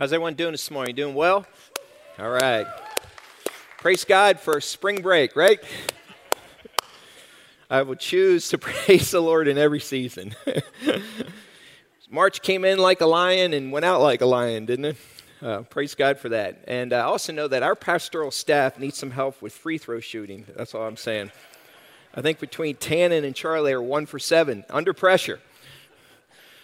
[0.00, 0.94] How's everyone doing this morning?
[0.94, 1.44] Doing well?
[2.18, 2.66] All right.
[3.76, 5.60] Praise God for spring break, right?
[7.68, 10.34] I will choose to praise the Lord in every season.
[12.10, 14.96] March came in like a lion and went out like a lion, didn't it?
[15.42, 16.64] Uh, praise God for that.
[16.66, 20.46] And I also know that our pastoral staff needs some help with free throw shooting.
[20.56, 21.30] That's all I'm saying.
[22.14, 25.40] I think between Tannen and Charlie are one for seven, under pressure.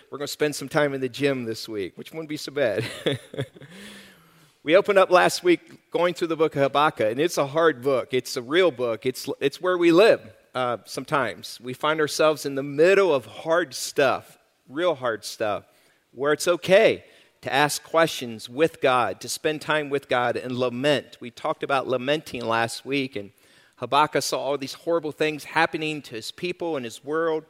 [0.08, 2.52] We're going to spend some time in the gym this week, which wouldn't be so
[2.52, 2.84] bad.
[4.62, 7.82] we opened up last week going through the book of Habakkuk, and it's a hard
[7.82, 8.14] book.
[8.14, 9.04] It's a real book.
[9.04, 10.20] It's, it's where we live
[10.54, 11.58] uh, sometimes.
[11.60, 14.38] We find ourselves in the middle of hard stuff,
[14.68, 15.64] real hard stuff,
[16.12, 17.04] where it's okay
[17.40, 21.16] to ask questions with God, to spend time with God and lament.
[21.18, 23.32] We talked about lamenting last week, and
[23.78, 27.44] Habakkuk saw all these horrible things happening to his people and his world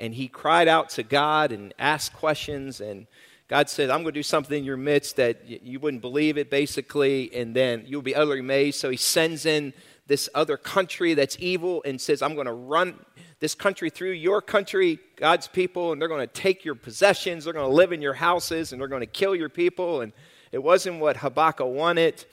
[0.00, 2.80] and he cried out to God and asked questions.
[2.80, 3.06] And
[3.48, 6.50] God said, I'm going to do something in your midst that you wouldn't believe it,
[6.50, 8.80] basically, and then you'll be utterly amazed.
[8.80, 9.74] So he sends in
[10.06, 12.98] this other country that's evil and says, I'm going to run
[13.40, 17.52] this country through your country, God's people, and they're going to take your possessions, they're
[17.52, 20.00] going to live in your houses, and they're going to kill your people.
[20.00, 20.12] And
[20.50, 22.24] it wasn't what Habakkuk wanted.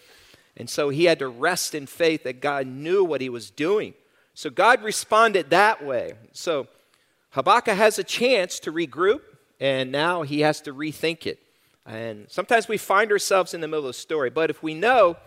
[0.56, 3.94] And so he had to rest in faith that God knew what he was doing.
[4.34, 6.13] So God responded that way.
[6.31, 6.67] So
[7.38, 9.21] Habakkuk has a chance to regroup,
[9.59, 11.38] and now he has to rethink it.
[11.85, 15.17] And sometimes we find ourselves in the middle of the story, but if we know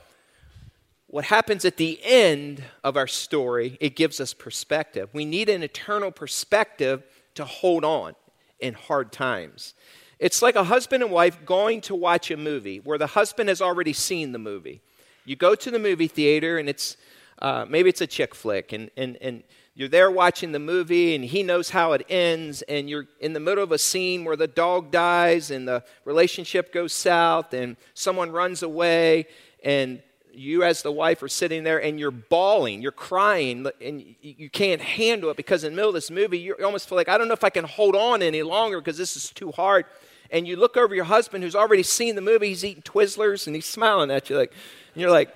[1.07, 5.09] what happens at the end of our story, it gives us perspective.
[5.13, 7.05] We need an eternal perspective
[7.37, 8.17] to hold on
[8.59, 9.75] in hard times.
[10.19, 13.63] It's like a husband and wife going to watch a movie where the husband has
[13.63, 14.81] already seen the movie.
[15.25, 16.97] You go to the movie theater, and it's
[17.41, 19.45] uh, maybe it's a chick flick, and, and, and
[19.81, 23.41] you're there watching the movie and he knows how it ends and you're in the
[23.41, 28.31] middle of a scene where the dog dies and the relationship goes south and someone
[28.31, 29.27] runs away
[29.65, 30.03] and
[30.35, 34.83] you as the wife are sitting there and you're bawling you're crying and you can't
[34.83, 37.27] handle it because in the middle of this movie you almost feel like i don't
[37.27, 39.87] know if i can hold on any longer because this is too hard.
[40.33, 43.57] And you look over your husband who's already seen the movie he's eating twizzlers and
[43.57, 44.53] he's smiling at you like
[44.95, 45.35] and you're like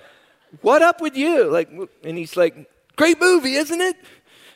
[0.61, 1.49] what up with you?
[1.49, 1.71] Like
[2.03, 3.97] and he's like great movie isn't it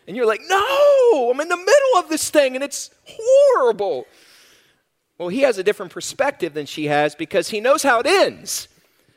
[0.09, 4.07] and you're like, no, I'm in the middle of this thing and it's horrible.
[5.19, 8.69] Well, he has a different perspective than she has because he knows how it ends.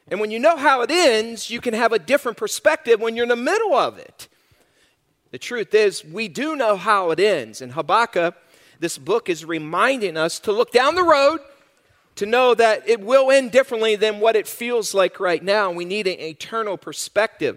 [0.09, 3.23] And when you know how it ends, you can have a different perspective when you're
[3.23, 4.29] in the middle of it.
[5.31, 7.63] The truth is, we do know how it ends.
[7.63, 8.37] And Habakkuk,
[8.79, 11.41] this book is reminding us to look down the road
[12.17, 15.71] to know that it will end differently than what it feels like right now.
[15.71, 17.57] We need an eternal perspective.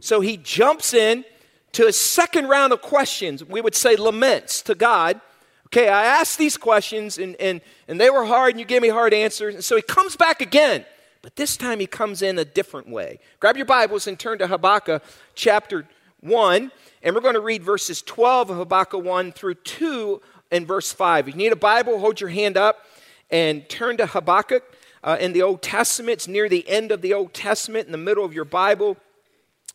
[0.00, 1.24] So he jumps in
[1.72, 3.44] to a second round of questions.
[3.44, 5.20] We would say laments to God.
[5.68, 8.88] Okay, I asked these questions and, and, and they were hard and you gave me
[8.88, 9.54] hard answers.
[9.54, 10.84] And so he comes back again.
[11.22, 13.20] But this time he comes in a different way.
[13.40, 15.02] Grab your Bibles and turn to Habakkuk
[15.34, 15.86] chapter
[16.20, 16.70] 1.
[17.02, 21.28] And we're going to read verses 12 of Habakkuk 1 through 2 and verse 5.
[21.28, 22.84] If you need a Bible, hold your hand up
[23.30, 24.62] and turn to Habakkuk
[25.02, 26.12] uh, in the Old Testament.
[26.12, 28.98] It's near the end of the Old Testament, in the middle of your Bible.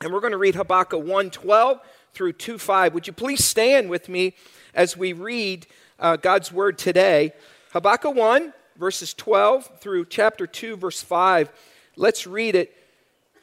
[0.02, 1.80] And we're going to read Habakkuk 1:12
[2.14, 2.94] through 2:5.
[2.94, 4.36] Would you please stand with me
[4.74, 5.66] as we read
[6.00, 7.34] uh, God's word today?
[7.72, 11.52] Habakkuk 1 verses 12 through chapter 2 verse 5.
[11.96, 12.76] Let's read it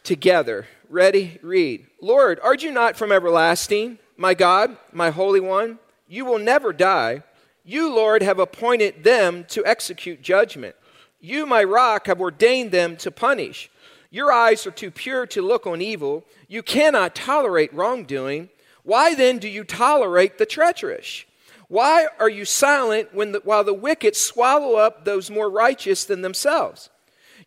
[0.05, 0.67] together.
[0.89, 1.41] Ready?
[1.43, 1.87] Read.
[2.01, 5.81] Lord, are you not from everlasting, my God, my holy one?
[6.07, 7.25] You will never die.
[7.65, 10.77] You, Lord, have appointed them to execute judgment.
[11.19, 13.71] You, my rock, have ordained them to punish.
[14.15, 16.25] Your eyes are too pure to look on evil.
[16.47, 18.49] You cannot tolerate wrongdoing.
[18.85, 21.25] Why then do you tolerate the treacherous?
[21.67, 26.23] Why are you silent when the, while the wicked swallow up those more righteous than
[26.23, 26.91] themselves?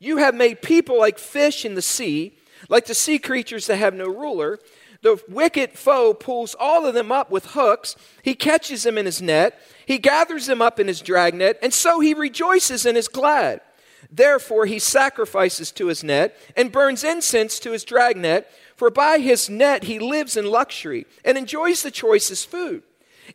[0.02, 3.94] You have made people like fish in the sea, like the sea creatures that have
[3.94, 4.60] no ruler.
[5.04, 7.96] The wicked foe pulls all of them up with hooks.
[8.24, 9.58] He catches them in his net.
[9.86, 13.62] He gathers them up in his dragnet, and so he rejoices and is glad.
[14.12, 19.50] Therefore, he sacrifices to his net and burns incense to his dragnet, for by his
[19.50, 22.84] net he lives in luxury and enjoys the choicest food.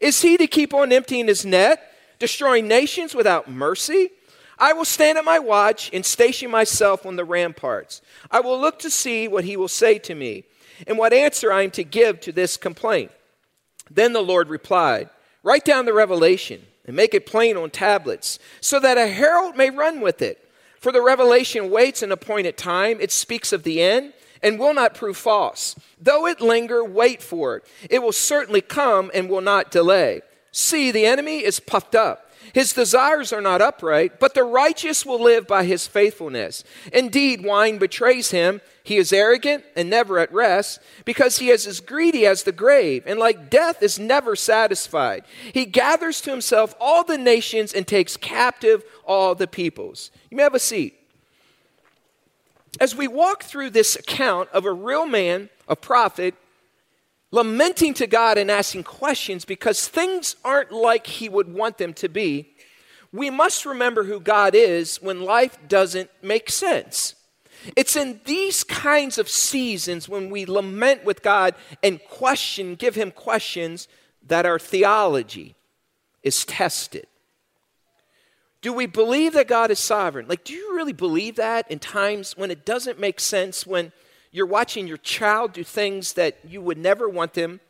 [0.01, 4.11] Is he to keep on emptying his net, destroying nations without mercy?
[4.59, 8.01] I will stand at my watch and station myself on the ramparts.
[8.31, 10.45] I will look to see what he will say to me
[10.87, 13.11] and what answer I am to give to this complaint.
[13.91, 15.11] Then the Lord replied,
[15.43, 19.71] Write down the revelation and make it plain on tablets, so that a herald may
[19.71, 20.49] run with it.
[20.83, 24.97] For the revelation waits an appointed time, it speaks of the end and will not
[24.97, 25.77] prove false.
[26.01, 27.65] Though it linger, wait for it.
[27.89, 30.23] It will certainly come and will not delay.
[30.51, 32.32] See, the enemy is puffed up.
[32.53, 36.65] His desires are not upright, but the righteous will live by his faithfulness.
[36.93, 38.61] Indeed, wine betrays him.
[38.85, 43.05] He is arrogant and never at rest, because he is as greedy as the grave,
[43.07, 45.25] and like death is never satisfied.
[45.53, 50.11] He gathers to himself all the nations and takes captive all the peoples.
[50.31, 50.99] You may have a seat.
[52.81, 56.35] As we walk through this account of a real man, a prophet,
[57.33, 62.09] lamenting to God and asking questions because things aren't like He would want them to
[62.09, 62.55] be,
[63.13, 67.15] we must remember who God is when life doesn't make sense.
[67.77, 73.11] It's in these kinds of seasons when we lament with God and question, give Him
[73.11, 73.89] questions,
[74.27, 75.55] that our theology
[76.23, 77.07] is tested.
[78.61, 80.29] Do we believe that God is sovereign?
[80.29, 83.93] Like, do you really believe that in times when it doesn't make sense, when
[84.33, 87.61] you're watching your child do things that you would never want them,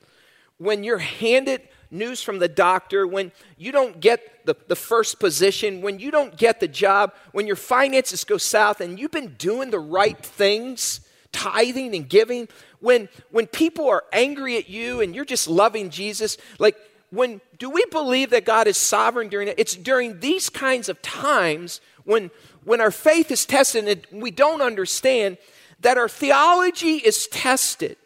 [0.58, 1.60] when you're handed
[1.90, 6.36] news from the doctor, when you don't get the, the first position, when you don't
[6.36, 11.00] get the job, when your finances go south and you've been doing the right things,
[11.32, 12.48] tithing and giving,
[12.80, 16.76] when, when people are angry at you and you're just loving Jesus, like,
[17.10, 19.56] when do we believe that God is sovereign during it?
[19.58, 22.30] It's during these kinds of times when,
[22.64, 25.36] when our faith is tested and we don't understand
[25.82, 27.96] that our theology is tested.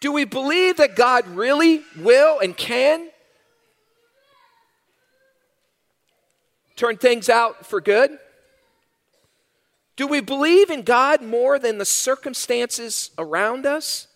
[0.00, 3.08] Do we believe that God really will and can
[6.76, 8.18] turn things out for good?
[9.96, 14.08] Do we believe in God more than the circumstances around us?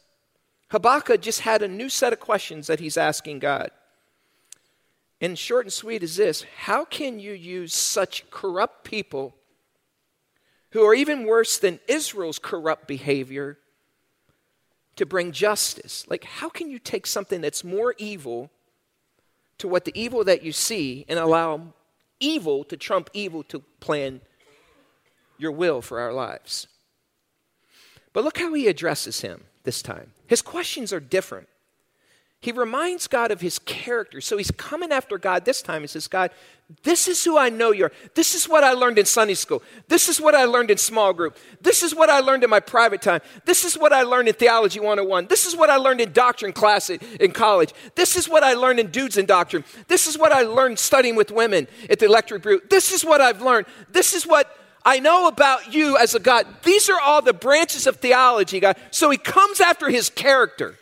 [0.71, 3.71] Habakkuk just had a new set of questions that he's asking God.
[5.23, 9.35] And short and sweet is this How can you use such corrupt people
[10.73, 13.59] who are even worse than Israel's corrupt behavior
[14.97, 16.05] to bring justice.
[16.09, 18.51] Like, how can you take something that's more evil
[19.59, 21.73] to what the evil that you see and allow
[22.19, 24.21] evil to trump evil to plan
[25.39, 26.67] your will for our lives?
[28.13, 30.13] But look how he addresses him this time.
[30.27, 31.49] His questions are different.
[32.43, 34.23] He reminds God of his character.
[34.23, 35.83] So he's coming after God this time.
[35.83, 36.31] He says, God,
[36.85, 37.93] this is who I know you are.
[38.15, 39.63] This is what I learned in Sunday school.
[39.89, 41.37] This is what I learned in small group.
[41.61, 43.21] This is what I learned in my private time.
[43.45, 45.27] This is what I learned in Theology 101.
[45.27, 47.75] This is what I learned in doctrine class in college.
[47.95, 49.63] This is what I learned in Dudes in Doctrine.
[49.89, 52.71] This is what I learned studying with women at the electric group.
[52.71, 53.67] This is what I've learned.
[53.91, 56.47] This is what I know about you as a God.
[56.63, 58.77] These are all the branches of theology, God.
[58.93, 60.77] So he comes after his character.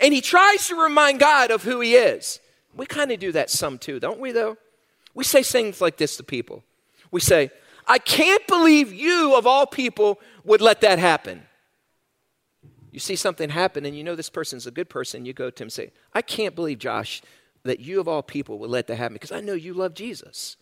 [0.00, 2.40] And he tries to remind God of who he is.
[2.74, 4.56] We kind of do that some too, don't we, though?
[5.14, 6.64] We say things like this to people.
[7.10, 7.50] We say,
[7.86, 11.42] I can't believe you, of all people, would let that happen.
[12.90, 15.62] You see something happen and you know this person's a good person, you go to
[15.62, 17.22] him and say, I can't believe, Josh,
[17.64, 20.56] that you, of all people, would let that happen because I know you love Jesus.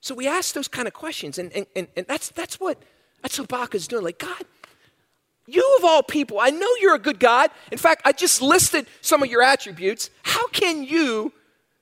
[0.00, 2.78] So we ask those kind of questions, and, and, and, and that's, that's what
[3.22, 4.04] that's what Habakkuk's doing.
[4.04, 4.44] Like, God,
[5.46, 7.50] you of all people, I know you're a good God.
[7.70, 10.10] In fact, I just listed some of your attributes.
[10.22, 11.32] How can you,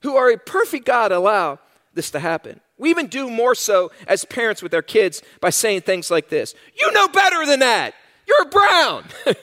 [0.02, 1.58] who are a perfect God, allow
[1.94, 2.60] this to happen?
[2.76, 6.54] We even do more so as parents with our kids by saying things like this
[6.78, 7.94] You know better than that.
[8.26, 9.04] You're brown.
[9.26, 9.34] you're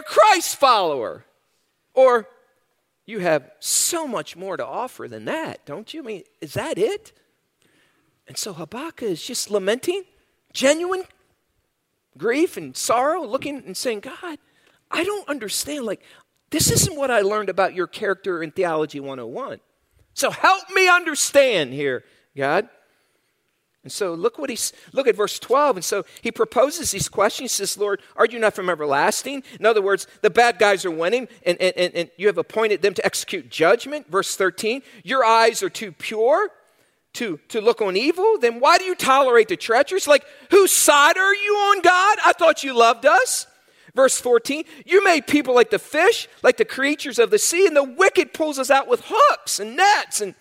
[0.00, 1.24] a Christ follower.
[1.94, 2.28] Or
[3.06, 6.02] you have so much more to offer than that, don't you?
[6.02, 7.12] I mean, is that it?
[8.26, 10.04] And so Habakkuk is just lamenting,
[10.52, 11.04] genuine
[12.16, 14.38] grief and sorrow, looking and saying, God,
[14.90, 15.86] I don't understand.
[15.86, 16.02] Like,
[16.50, 19.60] this isn't what I learned about your character in Theology 101.
[20.14, 22.04] So help me understand here,
[22.36, 22.68] God.
[23.82, 25.76] And so look what he's look at verse 12.
[25.76, 27.52] And so he proposes these questions.
[27.52, 29.42] He says, Lord, are you not from everlasting?
[29.58, 32.80] In other words, the bad guys are winning, and, and, and, and you have appointed
[32.80, 34.10] them to execute judgment.
[34.10, 36.50] Verse 13, your eyes are too pure
[37.14, 40.06] to, to look on evil, then why do you tolerate the treacherous?
[40.06, 42.18] Like, whose side are you on, God?
[42.24, 43.46] I thought you loved us.
[43.94, 47.76] Verse 14, you made people like the fish, like the creatures of the sea, and
[47.76, 50.20] the wicked pulls us out with hooks and nets.
[50.20, 50.34] And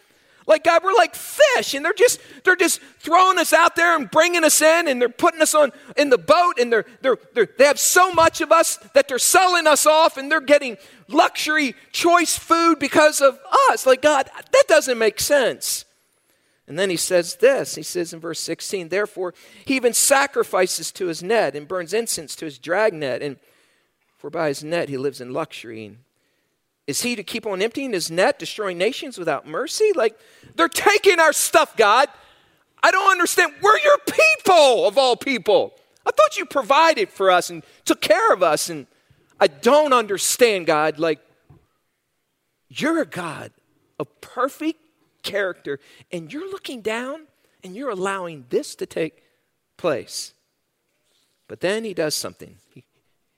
[0.47, 4.09] like, God, we're like fish, and they're just, they're just throwing us out there and
[4.09, 7.49] bringing us in, and they're putting us on in the boat, and they're, they're, they're,
[7.59, 10.77] they have so much of us that they're selling us off, and they're getting
[11.07, 13.39] luxury choice food because of
[13.69, 13.85] us.
[13.85, 15.85] Like, God, that doesn't make sense.
[16.67, 19.33] And then he says this he says in verse 16, therefore,
[19.65, 23.37] he even sacrifices to his net and burns incense to his dragnet, and
[24.17, 25.97] for by his net he lives in luxury.
[26.85, 29.91] Is he to keep on emptying his net, destroying nations without mercy?
[29.95, 30.19] Like,
[30.55, 32.09] they're taking our stuff, God.
[32.81, 33.53] I don't understand.
[33.61, 35.73] We're your people, of all people.
[36.05, 38.69] I thought you provided for us and took care of us.
[38.69, 38.87] And
[39.39, 40.99] I don't understand, God.
[40.99, 41.19] Like,
[42.67, 43.51] you're a God
[43.97, 44.82] of perfect
[45.23, 45.79] character,
[46.11, 47.27] and you're looking down
[47.63, 49.23] and you're allowing this to take
[49.77, 50.33] place.
[51.47, 52.57] But then he does something.
[52.73, 52.83] He,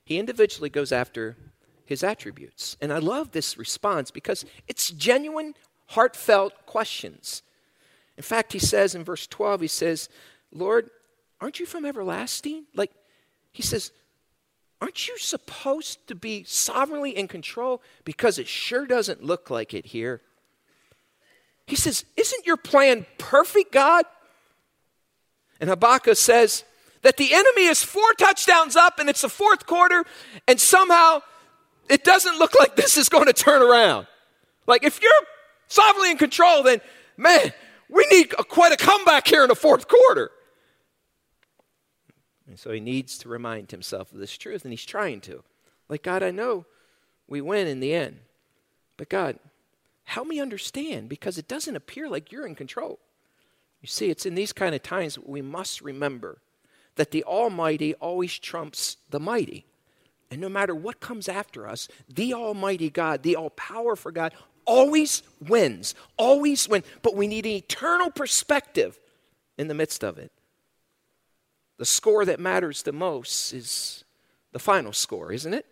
[0.04, 1.36] he individually goes after
[1.84, 2.76] his attributes.
[2.80, 5.54] And I love this response because it's genuine,
[5.86, 7.42] heartfelt questions.
[8.16, 10.08] In fact, he says in verse 12, he says,
[10.52, 10.90] Lord,
[11.40, 12.64] aren't you from everlasting?
[12.74, 12.92] Like,
[13.52, 13.92] he says,
[14.80, 17.82] aren't you supposed to be sovereignly in control?
[18.04, 20.22] Because it sure doesn't look like it here.
[21.66, 24.04] He says, Isn't your plan perfect, God?
[25.60, 26.64] And Habakkuk says
[27.02, 30.04] that the enemy is four touchdowns up and it's the fourth quarter,
[30.46, 31.22] and somehow
[31.88, 34.06] it doesn't look like this is going to turn around.
[34.66, 35.12] Like, if you're
[35.68, 36.80] sovereignly in control, then
[37.16, 37.52] man,
[37.88, 40.30] we need a, quite a comeback here in the fourth quarter.
[42.48, 45.42] And so he needs to remind himself of this truth, and he's trying to.
[45.88, 46.66] Like, God, I know
[47.26, 48.18] we win in the end,
[48.96, 49.38] but God,
[50.06, 52.98] help me understand because it doesn't appear like you're in control.
[53.82, 56.38] You see, it's in these kind of times we must remember
[56.94, 59.66] that the Almighty always trumps the mighty.
[60.30, 64.32] And no matter what comes after us, the Almighty God, the all powerful God,
[64.64, 66.84] always wins, always wins.
[67.02, 68.98] But we need an eternal perspective
[69.58, 70.32] in the midst of it.
[71.78, 74.04] The score that matters the most is
[74.52, 75.66] the final score, isn't it?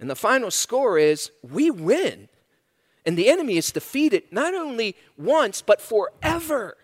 [0.00, 2.28] And the final score is we win.
[3.04, 6.76] And the enemy is defeated not only once, but forever.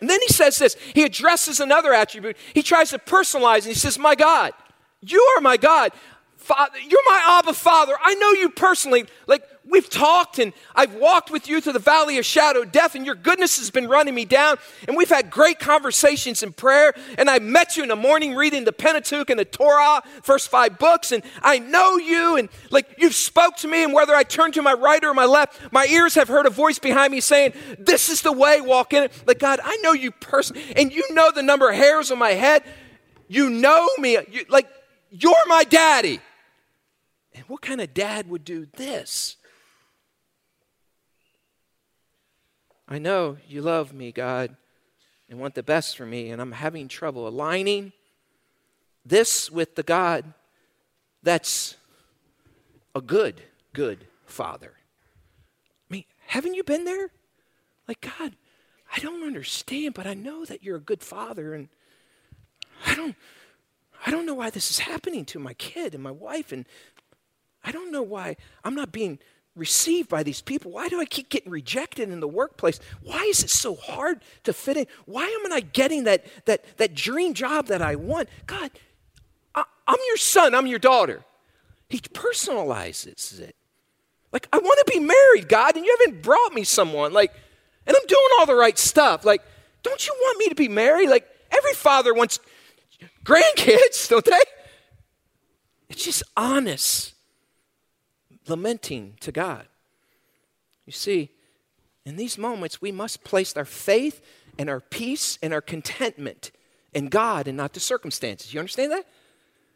[0.00, 2.36] And then he says this he addresses another attribute.
[2.54, 4.52] He tries to personalize and he says, My God,
[5.00, 5.92] you are my God.
[6.36, 7.94] Father, you're my Abba Father.
[8.00, 9.06] I know you personally.
[9.26, 13.04] Like, we've talked and I've walked with you through the valley of shadow death, and
[13.04, 14.56] your goodness has been running me down.
[14.86, 16.94] And we've had great conversations in prayer.
[17.18, 20.78] And I met you in the morning reading the Pentateuch and the Torah, first five
[20.78, 21.12] books.
[21.12, 23.84] And I know you, and like you've spoke to me.
[23.84, 26.50] And whether I turn to my right or my left, my ears have heard a
[26.50, 29.12] voice behind me saying, This is the way, walk in it.
[29.26, 32.30] Like, God, I know you personally, and you know the number of hairs on my
[32.30, 32.62] head.
[33.28, 34.18] You know me.
[34.30, 34.68] You, like,
[35.10, 36.20] you're my daddy.
[37.34, 39.36] And what kind of dad would do this?
[42.88, 44.56] I know you love me, God,
[45.28, 47.92] and want the best for me, and I'm having trouble aligning
[49.04, 50.34] this with the God
[51.22, 51.76] that's
[52.94, 54.72] a good, good father.
[55.90, 57.10] I mean, haven't you been there?
[57.88, 58.36] Like, God,
[58.94, 61.68] I don't understand, but I know that you're a good father, and
[62.84, 63.16] I don't.
[64.04, 66.66] I don't know why this is happening to my kid and my wife, and
[67.64, 69.18] I don't know why I'm not being
[69.56, 70.70] received by these people?
[70.70, 72.78] Why do I keep getting rejected in the workplace?
[73.02, 74.86] Why is it so hard to fit in?
[75.06, 78.28] Why am I not getting that, that, that dream job that I want?
[78.46, 78.70] God,
[79.54, 81.24] I, I'm your son, I'm your daughter.
[81.88, 83.56] He personalizes it.
[84.32, 87.12] Like, I want to be married, God, and you haven't brought me someone.
[87.12, 87.32] Like,
[87.86, 89.24] and I'm doing all the right stuff.
[89.24, 89.42] Like,
[89.82, 91.08] don't you want me to be married?
[91.08, 92.40] Like, every father wants
[93.24, 94.38] grandkids, don't they?
[95.88, 97.14] It's just honest
[98.48, 99.66] lamenting to God.
[100.86, 101.30] You see,
[102.04, 104.22] in these moments, we must place our faith
[104.58, 106.52] and our peace and our contentment
[106.94, 108.54] in God and not the circumstances.
[108.54, 109.06] You understand that?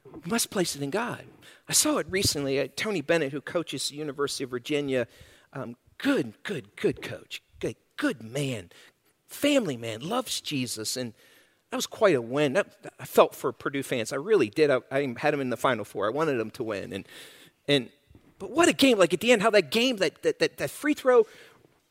[0.04, 1.24] We must place it in God.
[1.68, 2.58] I saw it recently.
[2.58, 5.06] Uh, Tony Bennett, who coaches the University of Virginia,
[5.52, 8.70] um, good, good, good coach, good, good man,
[9.28, 11.12] family man, loves Jesus, and
[11.70, 12.54] that was quite a win.
[12.54, 12.66] That,
[12.98, 14.12] I felt for Purdue fans.
[14.12, 14.70] I really did.
[14.70, 16.06] I, I had them in the Final Four.
[16.06, 17.06] I wanted them to win, and
[17.68, 17.90] and
[18.40, 20.70] but what a game, like at the end, how that game, that, that, that, that
[20.70, 21.26] free throw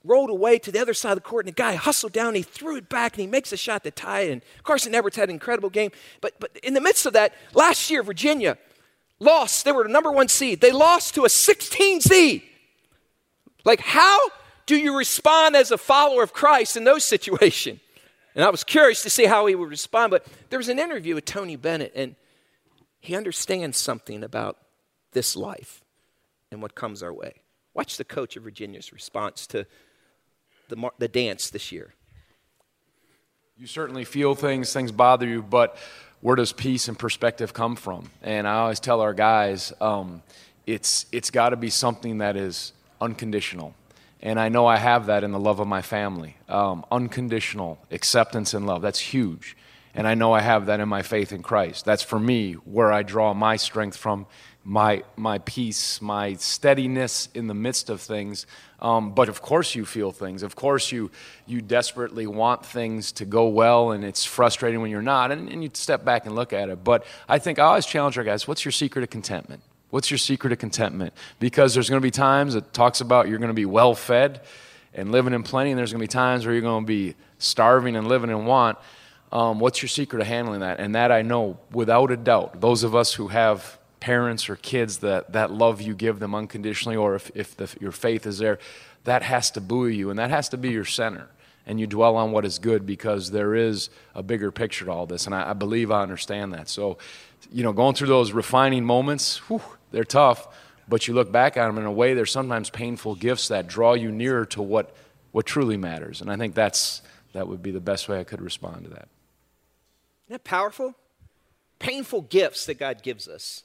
[0.04, 2.42] rolled away to the other side of the court, and the guy hustled down, he
[2.42, 4.32] threw it back, and he makes a shot to tie it.
[4.32, 5.92] And Carson Edwards had an incredible game.
[6.22, 8.58] But, but in the midst of that, last year, Virginia
[9.20, 9.64] lost.
[9.64, 10.60] They were the number one seed.
[10.60, 12.42] They lost to a 16 seed.
[13.64, 14.18] Like, how
[14.66, 17.80] do you respond as a follower of Christ in those situations?
[18.34, 20.10] And I was curious to see how he would respond.
[20.10, 22.16] But there was an interview with Tony Bennett, and
[23.02, 24.58] he understands something about
[25.12, 25.79] this life
[26.52, 27.42] and what comes our way.
[27.74, 29.66] Watch the coach of Virginia's response to
[30.70, 31.94] the, the dance this year.
[33.58, 35.78] You certainly feel things, things bother you, but
[36.22, 38.10] where does peace and perspective come from?
[38.22, 40.24] And I always tell our guys, um,
[40.66, 43.76] it's, it's got to be something that is unconditional.
[44.22, 46.36] And I know I have that in the love of my family.
[46.48, 48.82] Um, unconditional acceptance and love.
[48.82, 49.56] That's huge.
[49.94, 51.86] And I know I have that in my faith in Christ.
[51.86, 54.28] That's for me where I draw my strength from
[54.64, 58.46] my, my peace, my steadiness in the midst of things.
[58.82, 60.44] Um, but of course, you feel things.
[60.44, 61.12] Of course, you,
[61.46, 65.32] you desperately want things to go well, and it's frustrating when you're not.
[65.32, 66.84] And, and you step back and look at it.
[66.84, 69.64] But I think I always challenge our guys what's your secret of contentment?
[69.90, 71.14] What's your secret of contentment?
[71.40, 74.42] Because there's going to be times it talks about you're going to be well fed
[74.94, 77.16] and living in plenty, and there's going to be times where you're going to be
[77.40, 78.78] starving and living in want.
[79.32, 80.80] Um, what's your secret of handling that?
[80.80, 82.62] And that I know without a doubt.
[82.62, 86.96] Those of us who have parents or kids that, that love you, give them unconditionally,
[86.96, 88.60] or if, if the, your faith is there,
[89.04, 91.30] that has to buoy you, and that has to be your center.
[91.66, 95.06] And you dwell on what is good because there is a bigger picture to all
[95.06, 95.26] this.
[95.26, 96.68] And I, I believe I understand that.
[96.68, 96.98] So,
[97.52, 100.48] you know, going through those refining moments, whew, they're tough,
[100.88, 103.94] but you look back at them in a way, they're sometimes painful gifts that draw
[103.94, 104.96] you nearer to what,
[105.32, 106.22] what truly matters.
[106.22, 107.04] And I think that's,
[107.34, 109.08] that would be the best way I could respond to that.
[110.26, 110.96] Isn't that powerful?
[111.78, 113.64] Painful gifts that God gives us.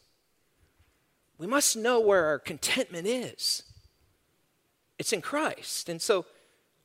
[1.39, 3.63] We must know where our contentment is.
[4.99, 5.89] It's in Christ.
[5.89, 6.27] And so,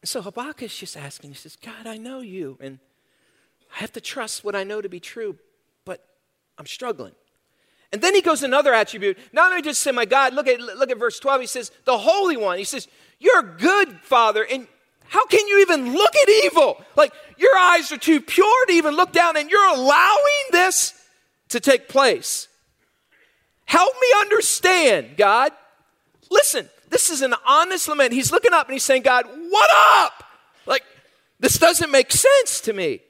[0.04, 2.80] so Habakkuk is just asking, he says, God, I know you, and
[3.76, 5.38] I have to trust what I know to be true,
[5.86, 6.04] but
[6.58, 7.14] I'm struggling.
[7.92, 9.18] And then he goes another attribute.
[9.34, 11.42] Not only just say, My God, look at, look at verse 12.
[11.42, 12.58] He says, The Holy One.
[12.58, 12.88] He says,
[13.20, 14.68] You're a good, Father, and
[15.10, 16.84] how can you even look at evil?
[16.96, 20.94] Like, your eyes are too pure to even look down, and you're allowing this
[21.50, 22.48] to take place.
[23.70, 25.52] Help me understand, God.
[26.32, 28.14] Listen, this is an honest lament.
[28.14, 29.70] He's looking up and he's saying, God, what
[30.04, 30.24] up?
[30.66, 30.82] Like,
[31.40, 33.02] this doesn't make sense to me.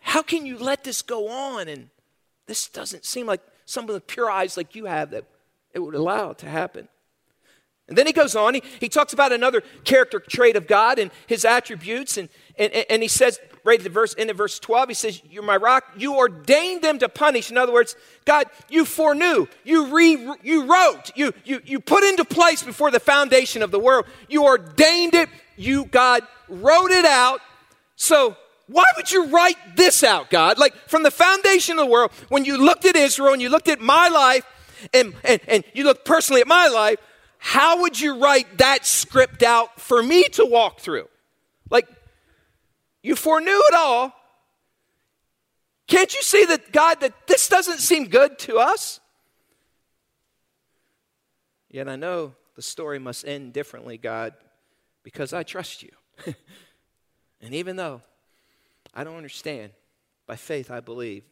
[0.00, 1.68] How can you let this go on?
[1.68, 1.90] And
[2.48, 5.22] this doesn't seem like some of the pure eyes like you have that
[5.72, 6.88] it would allow to happen.
[7.86, 11.12] And then he goes on, he, he talks about another character trait of God and
[11.28, 14.88] his attributes, and, and, and he says, right at the verse, in the verse 12,
[14.88, 15.84] he says, You're my rock.
[15.96, 17.50] You ordained them to punish.
[17.50, 22.24] In other words, God, you foreknew, you, re, you wrote, you, you, you put into
[22.24, 24.06] place before the foundation of the world.
[24.28, 27.40] You ordained it, you, God, wrote it out.
[27.96, 28.36] So
[28.68, 30.58] why would you write this out, God?
[30.58, 33.68] Like from the foundation of the world, when you looked at Israel and you looked
[33.68, 34.44] at my life
[34.94, 36.98] and, and, and you looked personally at my life,
[37.38, 41.08] how would you write that script out for me to walk through?
[43.06, 44.12] You foreknew it all.
[45.86, 48.98] Can't you see that, God, that this doesn't seem good to us?
[51.70, 54.34] Yet I know the story must end differently, God,
[55.04, 55.92] because I trust you.
[57.40, 58.02] and even though
[58.92, 59.70] I don't understand,
[60.26, 61.22] by faith I believe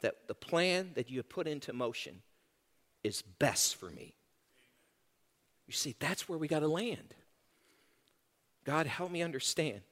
[0.00, 2.22] that the plan that you have put into motion
[3.04, 4.14] is best for me.
[5.66, 7.14] You see, that's where we got to land.
[8.64, 9.82] God, help me understand.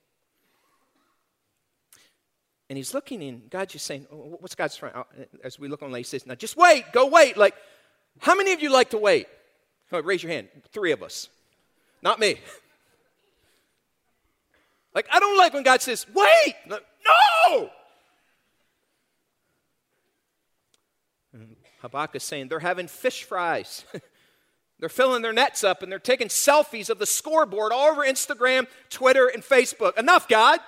[2.69, 4.93] And he's looking in, God's just saying, oh, what's God's trying?
[5.43, 7.37] As we look on, he says, now just wait, go wait.
[7.37, 7.55] Like,
[8.21, 9.27] how many of you like to wait?
[9.91, 10.49] Oh, raise your hand.
[10.73, 11.29] Three of us.
[12.03, 12.37] Not me.
[14.95, 16.57] Like, I don't like when God says, wait.
[16.67, 17.71] No!
[21.37, 21.53] Mm-hmm.
[21.83, 23.85] Habakkuk is saying, they're having fish fries.
[24.81, 28.69] They're filling their nets up and they're taking selfies of the scoreboard all over Instagram,
[28.91, 29.99] Twitter, and Facebook.
[29.99, 30.61] Enough, God.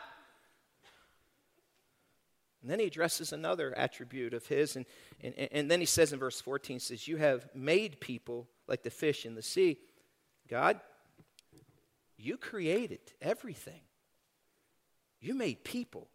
[2.62, 4.84] And then he addresses another attribute of his, and,
[5.22, 8.90] and, and then he says in verse 14, says, You have made people like the
[8.90, 9.78] fish in the sea.
[10.48, 10.80] God,
[12.18, 13.80] you created everything.
[15.20, 16.08] You made people.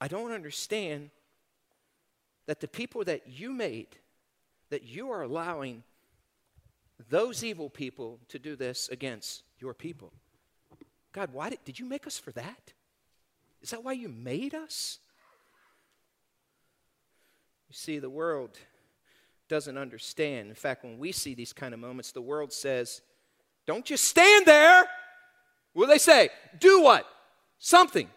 [0.00, 1.10] I don't understand
[2.46, 3.96] that the people that you made,
[4.70, 5.82] that you are allowing
[7.10, 10.12] those evil people to do this against your people.
[11.12, 12.72] God, why did, did you make us for that?
[13.62, 14.98] Is that why you made us?
[17.68, 18.56] You see, the world
[19.48, 20.48] doesn't understand.
[20.48, 23.00] In fact, when we see these kind of moments, the world says,
[23.66, 24.86] Don't just stand there.
[25.76, 26.30] Do they say?
[26.58, 27.06] Do what?
[27.58, 28.08] Something.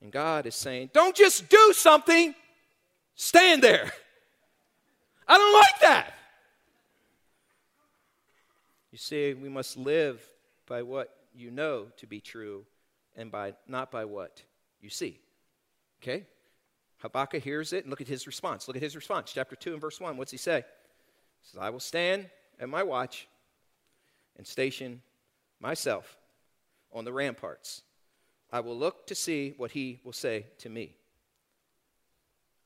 [0.00, 2.34] And God is saying, Don't just do something,
[3.14, 3.92] stand there.
[5.28, 6.14] I don't like that.
[8.90, 10.22] You see, we must live
[10.66, 12.66] by what you know to be true
[13.16, 14.42] and by not by what
[14.80, 15.20] you see.
[16.02, 16.26] Okay?
[16.98, 18.68] Habakkuk hears it and look at his response.
[18.68, 19.32] Look at his response.
[19.32, 20.16] Chapter 2 and verse 1.
[20.16, 20.64] What's he say?
[21.40, 23.26] He says, I will stand at my watch
[24.36, 25.02] and station
[25.60, 26.16] myself
[26.92, 27.82] on the ramparts.
[28.52, 30.96] I will look to see what he will say to me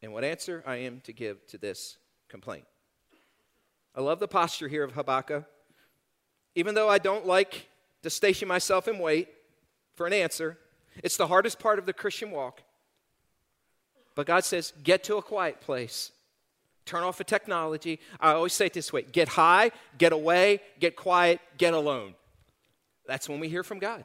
[0.02, 1.96] and what answer I am to give to this
[2.28, 2.64] complaint.
[3.94, 5.44] I love the posture here of Habakkuk.
[6.54, 7.68] Even though I don't like
[8.02, 9.28] to station myself and wait
[9.96, 10.58] for an answer,
[11.02, 12.62] it's the hardest part of the Christian walk.
[14.14, 16.12] But God says, get to a quiet place.
[16.84, 17.98] Turn off the technology.
[18.20, 22.14] I always say it this way get high, get away, get quiet, get alone.
[23.06, 24.04] That's when we hear from God.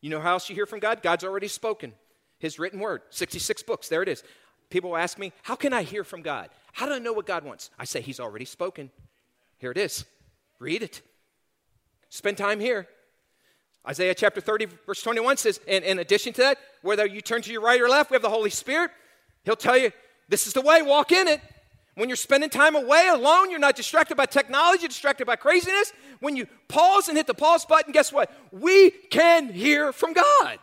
[0.00, 1.02] You know how else you hear from God?
[1.02, 1.94] God's already spoken.
[2.38, 3.88] His written word, 66 books.
[3.88, 4.22] There it is.
[4.68, 6.50] People ask me, How can I hear from God?
[6.72, 7.70] How do I know what God wants?
[7.78, 8.90] I say, He's already spoken.
[9.56, 10.04] Here it is.
[10.58, 11.00] Read it.
[12.10, 12.86] spend time here.
[13.86, 17.60] Isaiah chapter 30, verse 21 says, in addition to that, whether you turn to your
[17.60, 18.90] right or left, we have the Holy Spirit.
[19.44, 19.92] He'll tell you,
[20.28, 21.40] this is the way, walk in it.
[21.94, 25.92] When you're spending time away alone, you're not distracted by technology, distracted by craziness.
[26.18, 28.32] When you pause and hit the pause button, guess what?
[28.50, 30.58] We can hear from God.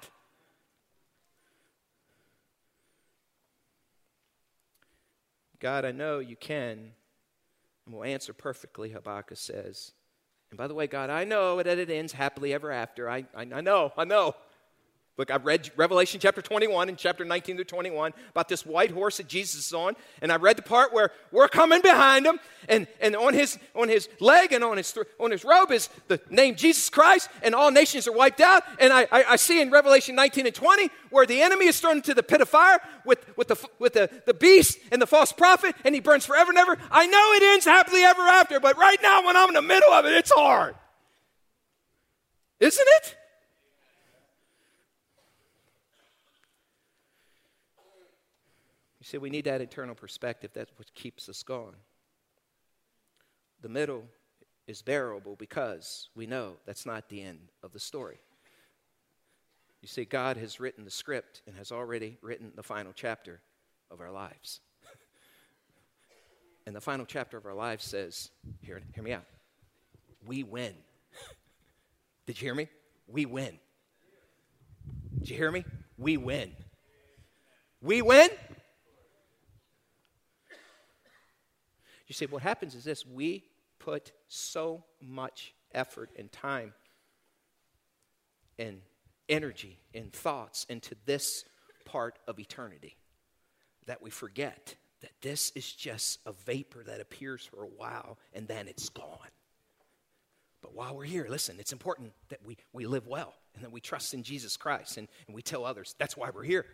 [5.59, 6.91] God, I know you can
[7.85, 9.91] and will answer perfectly, Habakkuk says.
[10.51, 13.09] And by the way, God, I know that it ends happily ever after.
[13.09, 14.35] I, I, I know, I know.
[15.21, 19.17] Look, I've read Revelation chapter 21 and chapter 19 to 21 about this white horse
[19.17, 19.95] that Jesus is on.
[20.19, 23.87] And I read the part where we're coming behind him, and, and on, his, on
[23.87, 27.69] his leg and on his, on his robe is the name Jesus Christ, and all
[27.69, 28.63] nations are wiped out.
[28.79, 31.97] And I, I, I see in Revelation 19 and 20 where the enemy is thrown
[31.97, 35.31] into the pit of fire with, with, the, with the, the beast and the false
[35.31, 36.75] prophet, and he burns forever and ever.
[36.89, 39.93] I know it ends happily ever after, but right now when I'm in the middle
[39.93, 40.73] of it, it's hard.
[42.59, 43.17] Isn't it?
[49.11, 50.51] See, we need that eternal perspective.
[50.53, 51.75] That's what keeps us going.
[53.61, 54.03] The middle
[54.67, 58.19] is bearable because we know that's not the end of the story.
[59.81, 63.41] You see, God has written the script and has already written the final chapter
[63.89, 64.61] of our lives.
[66.65, 69.25] and the final chapter of our lives says, hear, hear me out,
[70.25, 70.73] we win.
[72.27, 72.69] Did you hear me?
[73.07, 73.59] We win.
[75.19, 75.65] Did you hear me?
[75.97, 76.51] We win.
[77.81, 78.29] We win
[82.11, 83.05] You see, what happens is this.
[83.05, 83.45] We
[83.79, 86.73] put so much effort and time
[88.59, 88.81] and
[89.29, 91.45] energy and thoughts into this
[91.85, 92.97] part of eternity
[93.85, 98.45] that we forget that this is just a vapor that appears for a while and
[98.45, 99.29] then it's gone.
[100.61, 103.79] But while we're here, listen, it's important that we, we live well and that we
[103.79, 105.95] trust in Jesus Christ and, and we tell others.
[105.97, 106.65] That's why we're here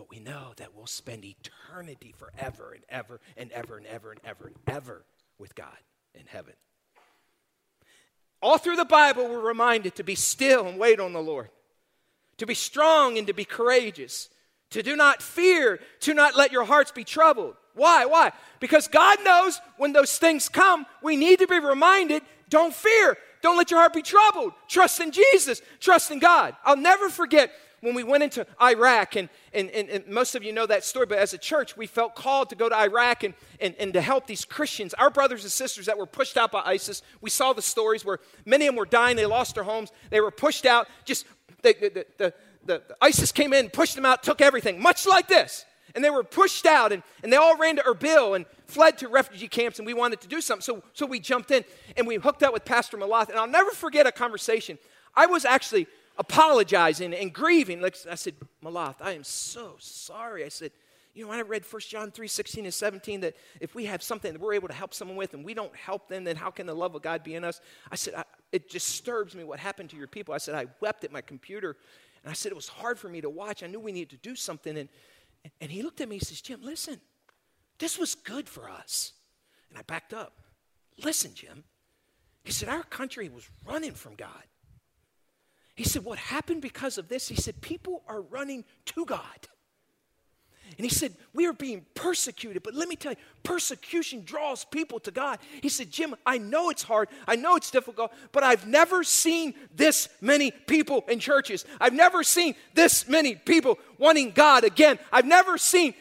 [0.00, 4.20] but we know that we'll spend eternity forever and ever and ever and ever and
[4.24, 5.04] ever and ever
[5.38, 5.76] with God
[6.14, 6.54] in heaven.
[8.40, 11.50] All through the Bible, we're reminded to be still and wait on the Lord,
[12.38, 14.30] to be strong and to be courageous,
[14.70, 17.56] to do not fear, to not let your hearts be troubled.
[17.74, 18.06] Why?
[18.06, 18.32] Why?
[18.58, 23.58] Because God knows when those things come, we need to be reminded don't fear, don't
[23.58, 24.54] let your heart be troubled.
[24.66, 26.56] Trust in Jesus, trust in God.
[26.64, 30.52] I'll never forget when we went into Iraq, and, and, and, and, most of you
[30.52, 33.34] know that story, but as a church, we felt called to go to Iraq and,
[33.60, 36.62] and, and to help these Christians, our brothers and sisters that were pushed out by
[36.64, 37.02] ISIS.
[37.20, 40.20] We saw the stories where many of them were dying, they lost their homes, they
[40.20, 41.26] were pushed out, just
[41.62, 42.34] the, the, the, the,
[42.66, 45.64] the ISIS came in, pushed them out, took everything, much like this.
[45.94, 49.08] And they were pushed out, and, and they all ran to Erbil and fled to
[49.08, 50.62] refugee camps, and we wanted to do something.
[50.62, 51.64] So, so we jumped in,
[51.96, 53.28] and we hooked up with Pastor Malath.
[53.28, 54.78] And I'll never forget a conversation.
[55.16, 57.80] I was actually apologizing and grieving.
[57.80, 60.44] Like I said, Malath, I am so sorry.
[60.44, 60.72] I said,
[61.14, 64.32] you know, I read 1 John 3 16 and 17 that if we have something
[64.32, 66.66] that we're able to help someone with and we don't help them, then how can
[66.66, 67.60] the love of God be in us?
[67.90, 70.34] I said, I, it disturbs me what happened to your people.
[70.34, 71.76] I said, I wept at my computer
[72.22, 73.62] and I said, it was hard for me to watch.
[73.62, 74.76] I knew we needed to do something.
[74.76, 74.88] And,
[75.60, 77.00] and he looked at me and says, Jim, listen,
[77.78, 79.12] this was good for us.
[79.70, 80.40] And I backed up.
[81.02, 81.64] Listen, Jim.
[82.44, 84.44] He said, our country was running from God.
[85.80, 87.26] He said, What happened because of this?
[87.26, 89.48] He said, People are running to God.
[90.76, 95.00] And he said, We are being persecuted, but let me tell you, persecution draws people
[95.00, 95.38] to God.
[95.62, 99.54] He said, Jim, I know it's hard, I know it's difficult, but I've never seen
[99.74, 101.64] this many people in churches.
[101.80, 104.98] I've never seen this many people wanting God again.
[105.10, 105.94] I've never seen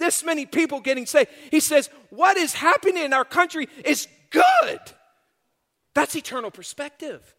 [0.00, 1.30] this many people getting saved.
[1.52, 4.80] He says, What is happening in our country is good.
[5.94, 7.36] That's eternal perspective.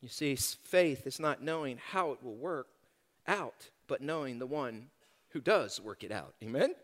[0.00, 2.68] You see, faith is not knowing how it will work
[3.26, 4.88] out, but knowing the one
[5.30, 6.34] who does work it out.
[6.42, 6.74] Amen?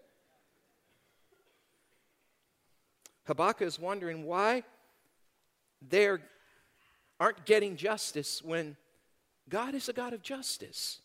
[3.27, 4.65] Habakkuk is wondering why
[5.87, 6.09] they
[7.21, 8.77] aren't getting justice when
[9.49, 11.01] God is a God of justice.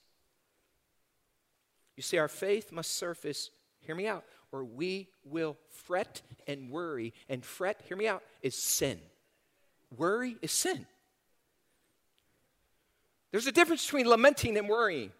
[1.96, 3.50] You see, our faith must surface,
[3.82, 7.13] hear me out, or we will fret and worry.
[7.28, 9.00] And fret, hear me out, is sin.
[9.96, 10.86] Worry is sin.
[13.32, 15.12] There's a difference between lamenting and worrying.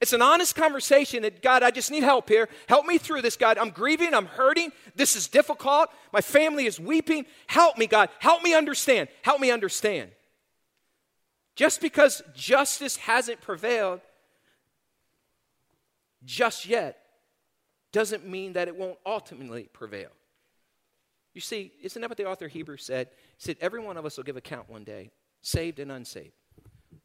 [0.00, 2.48] It's an honest conversation that, God, I just need help here.
[2.68, 3.58] Help me through this, God.
[3.58, 4.14] I'm grieving.
[4.14, 4.70] I'm hurting.
[4.94, 5.90] This is difficult.
[6.12, 7.26] My family is weeping.
[7.48, 8.08] Help me, God.
[8.20, 9.08] Help me understand.
[9.22, 10.10] Help me understand.
[11.56, 14.00] Just because justice hasn't prevailed
[16.24, 16.98] just yet
[17.92, 20.10] doesn't mean that it won't ultimately prevail.
[21.34, 23.08] You see, isn't that what the author of Hebrews said?
[23.36, 25.10] He said, Every one of us will give account one day,
[25.42, 26.32] saved and unsaved.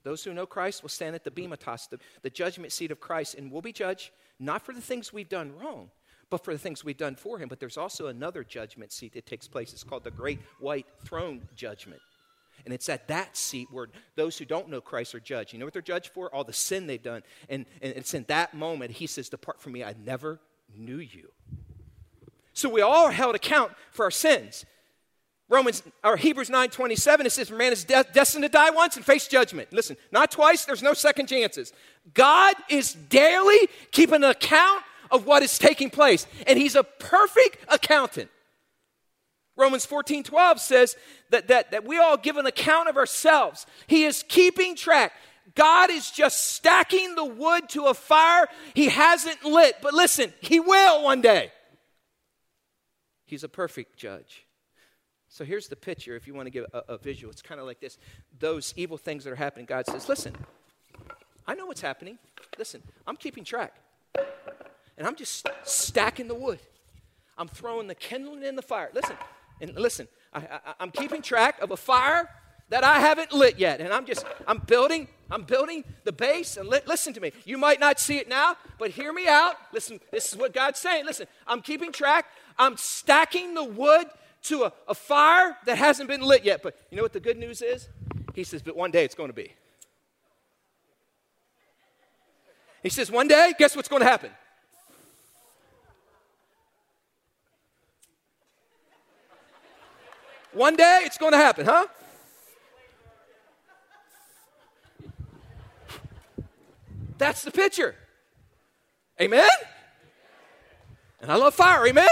[0.05, 3.33] Those who know Christ will stand at the bematos, the, the judgment seat of Christ,
[3.33, 5.89] and will be judged not for the things we've done wrong,
[6.29, 7.49] but for the things we've done for him.
[7.49, 9.73] But there's also another judgment seat that takes place.
[9.73, 12.01] It's called the Great White Throne Judgment.
[12.65, 15.53] And it's at that seat where those who don't know Christ are judged.
[15.53, 16.33] You know what they're judged for?
[16.33, 17.23] All the sin they've done.
[17.49, 20.39] And, and it's in that moment he says, Depart from me, I never
[20.77, 21.31] knew you.
[22.53, 24.65] So we all are held account for our sins.
[25.47, 29.05] Romans or Hebrews 9 27, it says, Man is de- destined to die once and
[29.05, 29.71] face judgment.
[29.71, 31.71] Listen, not twice, there's no second chances.
[32.13, 37.57] God is daily keeping an account of what is taking place, and He's a perfect
[37.67, 38.29] accountant.
[39.55, 40.95] Romans 14 12 says
[41.29, 43.65] that, that, that we all give an account of ourselves.
[43.87, 45.13] He is keeping track.
[45.53, 49.75] God is just stacking the wood to a fire he hasn't lit.
[49.81, 51.51] But listen, he will one day.
[53.25, 54.44] He's a perfect judge.
[55.35, 57.29] So here's the picture if you want to give a, a visual.
[57.29, 57.97] It's kind of like this
[58.39, 59.65] those evil things that are happening.
[59.65, 60.33] God says, Listen,
[61.45, 62.19] I know what's happening.
[62.57, 63.75] Listen, I'm keeping track.
[64.97, 66.59] And I'm just stacking the wood.
[67.37, 68.89] I'm throwing the kindling in the fire.
[68.93, 69.17] Listen,
[69.59, 70.47] and listen, I,
[70.79, 72.29] am keeping track of a fire
[72.69, 73.81] that I haven't lit yet.
[73.81, 76.55] And I'm just, I'm building, I'm building the base.
[76.55, 77.33] And li- listen to me.
[77.43, 79.55] You might not see it now, but hear me out.
[79.73, 81.05] Listen, this is what God's saying.
[81.05, 82.27] Listen, I'm keeping track.
[82.57, 84.07] I'm stacking the wood
[84.47, 86.61] to a, a fire that hasn't been lit yet.
[86.63, 87.89] But you know what the good news is?
[88.33, 89.53] He says, but one day it's going to be.
[92.83, 94.29] He says, one day, guess what's going to happen?
[100.53, 101.87] One day it's going to happen, huh?
[107.17, 107.95] That's the picture.
[109.19, 109.49] Amen?
[111.21, 112.07] And I love fire, amen?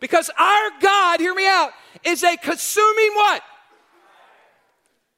[0.00, 1.70] Because our God, hear me out,
[2.04, 3.42] is a consuming what?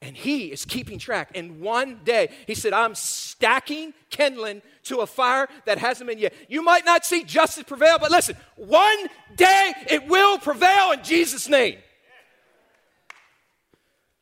[0.00, 1.32] And he is keeping track.
[1.34, 6.34] And one day, he said, I'm stacking kindling to a fire that hasn't been yet.
[6.48, 11.48] You might not see justice prevail, but listen, one day it will prevail in Jesus'
[11.48, 11.78] name.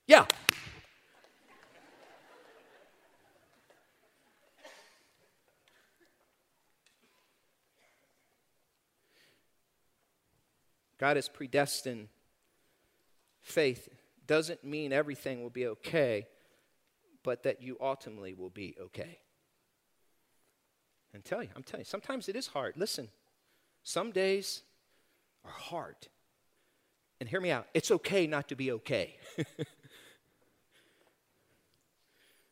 [0.06, 0.24] Yeah.
[10.98, 12.08] God has predestined
[13.42, 13.88] faith
[14.26, 16.26] doesn't mean everything will be okay,
[17.22, 19.18] but that you ultimately will be okay.
[21.14, 22.74] And tell you, I'm telling you, sometimes it is hard.
[22.76, 23.08] Listen,
[23.82, 24.62] some days
[25.44, 25.96] are hard.
[27.20, 29.16] And hear me out, it's okay not to be okay.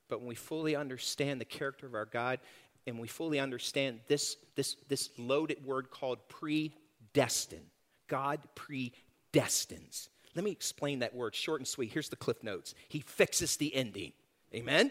[0.09, 2.39] but when we fully understand the character of our God
[2.87, 7.67] and we fully understand this, this, this loaded word called predestined,
[8.09, 10.09] God predestines.
[10.35, 11.93] Let me explain that word short and sweet.
[11.93, 14.13] Here's the cliff notes He fixes the ending.
[14.55, 14.91] Amen?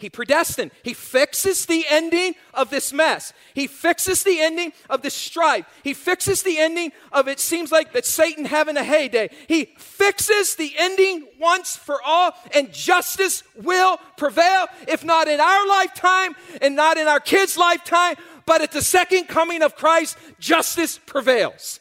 [0.00, 0.70] He predestined.
[0.82, 3.34] He fixes the ending of this mess.
[3.52, 5.66] He fixes the ending of this strife.
[5.84, 9.28] He fixes the ending of it seems like that Satan having a heyday.
[9.46, 15.68] He fixes the ending once for all, and justice will prevail, if not in our
[15.68, 20.98] lifetime and not in our kids' lifetime, but at the second coming of Christ, justice
[20.98, 21.80] prevails.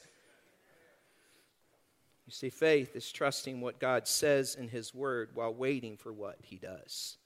[2.26, 6.38] You see, faith is trusting what God says in His Word while waiting for what
[6.44, 7.18] He does.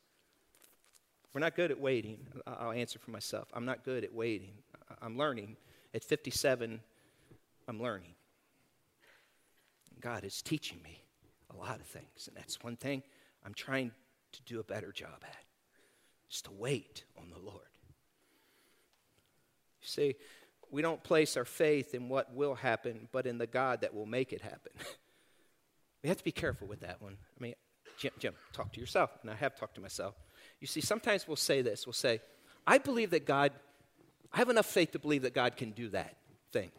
[1.33, 2.19] We're not good at waiting.
[2.47, 3.49] I'll answer for myself.
[3.53, 4.53] I'm not good at waiting.
[5.01, 5.57] I'm learning.
[5.93, 6.79] At 57,
[7.67, 8.13] I'm learning.
[9.99, 11.03] God is teaching me
[11.53, 13.03] a lot of things, and that's one thing
[13.45, 13.91] I'm trying
[14.31, 15.43] to do a better job at,
[16.31, 17.72] is to wait on the Lord.
[19.83, 20.15] You see,
[20.71, 24.05] we don't place our faith in what will happen, but in the God that will
[24.05, 24.71] make it happen.
[26.03, 27.17] we have to be careful with that one.
[27.37, 27.53] I mean,
[27.97, 30.15] Jim, Jim, talk to yourself, and I have talked to myself.
[30.59, 32.21] You see, sometimes we'll say this we'll say,
[32.65, 33.51] I believe that God,
[34.31, 36.15] I have enough faith to believe that God can do that
[36.51, 36.71] thing.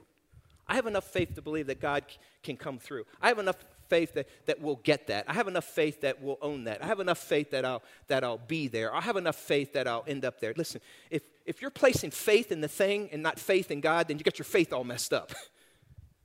[0.67, 2.05] I have enough faith to believe that God
[2.43, 3.05] can come through.
[3.21, 3.59] I have enough
[3.89, 5.25] faith that, that we'll get that.
[5.29, 6.83] I have enough faith that we'll own that.
[6.83, 8.95] I have enough faith that I'll, that I'll be there.
[8.95, 10.55] I have enough faith that I'll end up there.
[10.57, 14.19] Listen, if, if you're placing faith in the thing and not faith in God, then
[14.19, 15.33] you get your faith all messed up.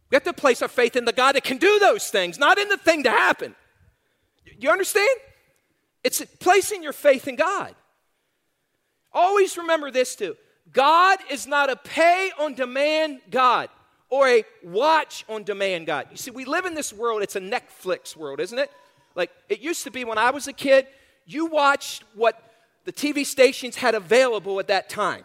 [0.09, 2.57] we have to place our faith in the God that can do those things, not
[2.57, 3.55] in the thing to happen.
[4.57, 5.09] You understand?
[6.03, 7.75] It's placing your faith in God.
[9.11, 10.35] Always remember this too
[10.71, 13.69] God is not a pay on demand God
[14.09, 16.07] or a watch on demand God.
[16.11, 18.71] You see, we live in this world, it's a Netflix world, isn't it?
[19.15, 20.87] Like it used to be when I was a kid,
[21.25, 22.41] you watched what
[22.85, 25.23] the TV stations had available at that time.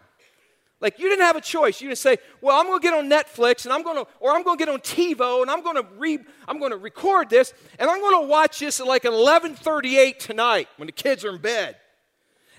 [0.81, 1.81] Like you didn't have a choice.
[1.81, 4.33] You didn't say, "Well, I'm going to get on Netflix and I'm going to or
[4.33, 7.31] I'm going to get on TiVo and I'm going to re I'm going to record
[7.31, 11.31] this and I'm going to watch this at like 11:38 tonight when the kids are
[11.31, 11.77] in bed."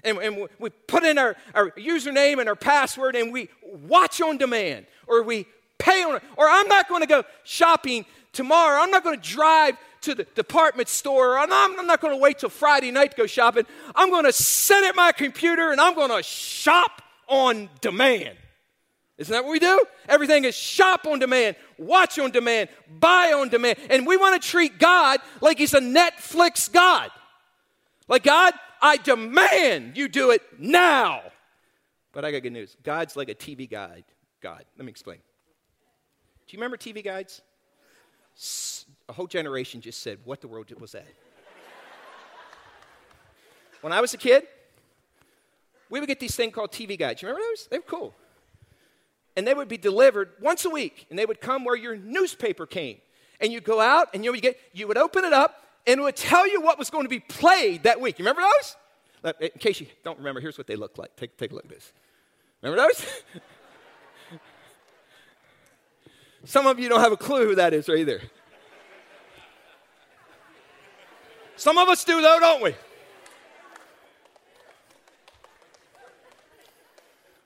[0.03, 4.37] And, and we put in our, our username and our password and we watch on
[4.37, 6.23] demand or we pay on it.
[6.37, 8.81] Or I'm not going to go shopping tomorrow.
[8.81, 11.37] I'm not going to drive to the department store.
[11.37, 13.65] I'm not, I'm not going to wait till Friday night to go shopping.
[13.95, 18.37] I'm going to sit at my computer and I'm going to shop on demand.
[19.17, 19.83] Isn't that what we do?
[20.09, 23.77] Everything is shop on demand, watch on demand, buy on demand.
[23.89, 27.09] And we want to treat God like He's a Netflix God.
[28.07, 31.21] Like, God, I demand you do it now.
[32.11, 34.03] But I got good news God's like a TV guide.
[34.41, 34.63] God.
[34.77, 35.19] Let me explain.
[36.55, 37.41] You remember TV guides?
[39.09, 41.05] A whole generation just said, What the world was that?
[43.81, 44.43] when I was a kid,
[45.89, 47.21] we would get these things called TV guides.
[47.21, 47.67] You remember those?
[47.67, 48.15] They were cool.
[49.35, 52.65] And they would be delivered once a week, and they would come where your newspaper
[52.65, 52.99] came.
[53.41, 56.03] And you'd go out, and you would, get, you would open it up, and it
[56.03, 58.17] would tell you what was going to be played that week.
[58.17, 58.43] You remember
[59.23, 59.35] those?
[59.41, 61.17] In case you don't remember, here's what they look like.
[61.17, 61.91] Take, take a look at this.
[62.61, 63.05] Remember those?
[66.45, 68.21] Some of you don't have a clue who that is right there.
[71.55, 72.75] Some of us do, though, don't we?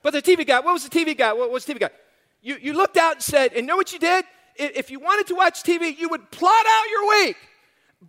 [0.01, 1.33] But the TV guy, what was the TV guy?
[1.33, 1.89] What was the TV guy?
[2.41, 4.25] You, you looked out and said, and know what you did?
[4.55, 7.37] If you wanted to watch TV, you would plot out your week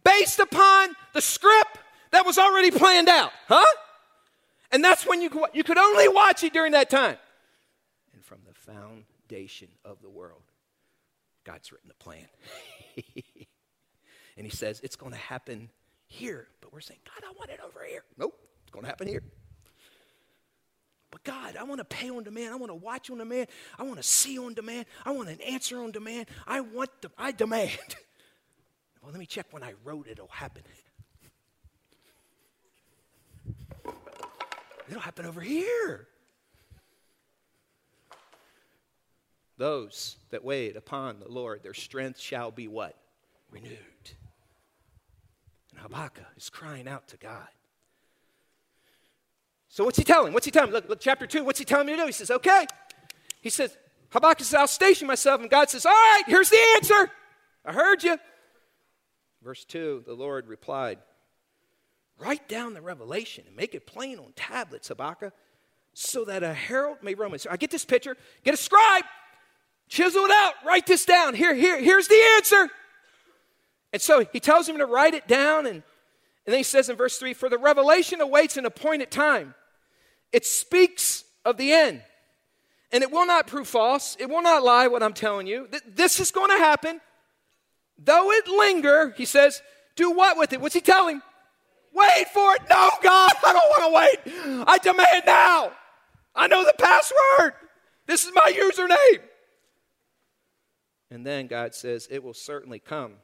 [0.05, 1.79] based upon the script
[2.11, 3.64] that was already planned out, huh?
[4.72, 7.16] And that's when you, you could only watch it during that time.
[8.14, 10.39] And from the foundation of the world,
[11.44, 12.26] God's written a plan.
[14.37, 15.70] and He says, it's going to happen
[16.07, 16.48] here.
[16.61, 18.05] But we're saying, God, I want it over here.
[18.18, 19.22] Nope, it's going to happen here.
[21.11, 22.53] But God, I want to pay on demand.
[22.53, 23.48] I want to watch on demand.
[23.79, 24.87] I want to see on demand.
[25.05, 26.26] I want an answer on demand.
[26.46, 27.70] I want the, I demand.
[29.03, 30.62] well, let me check when I wrote it, it'll happen.
[34.88, 36.09] It'll happen over here.
[39.61, 42.96] Those that wait upon the Lord, their strength shall be what?
[43.51, 43.77] Renewed.
[45.70, 47.46] And Habakkuk is crying out to God.
[49.68, 50.33] So what's he telling?
[50.33, 50.73] What's he telling?
[50.73, 52.07] Look, look, chapter 2, what's he telling me to do?
[52.07, 52.66] He says, okay.
[53.42, 53.77] He says,
[54.09, 55.42] Habakkuk says, I'll station myself.
[55.42, 57.11] And God says, all right, here's the answer.
[57.62, 58.16] I heard you.
[59.42, 61.01] Verse 2, the Lord replied,
[62.18, 65.35] Write down the revelation and make it plain on tablets, Habakkuk,
[65.92, 67.37] so that a herald may roam.
[67.37, 69.05] So I get this picture, get a scribe,
[69.90, 71.35] chisel it out, write this down.
[71.35, 72.70] Here, here, here's the answer.
[73.92, 75.83] And so he tells him to write it down, and, and
[76.46, 79.55] then he says in verse 3 For the revelation awaits an appointed time.
[80.33, 82.03] It speaks of the end.
[82.92, 84.16] And it will not prove false.
[84.18, 85.68] It will not lie what I'm telling you.
[85.87, 87.00] This is going to happen.
[87.98, 89.62] Though it linger, he says,
[89.94, 90.61] do what with it?
[90.61, 91.20] What's he telling?
[91.92, 92.62] Wait for it.
[92.70, 94.64] No, God, I don't want to wait.
[94.66, 95.72] I demand now.
[96.35, 97.55] I know the password.
[98.07, 99.20] This is my username.
[101.11, 103.14] And then God says, it will certainly come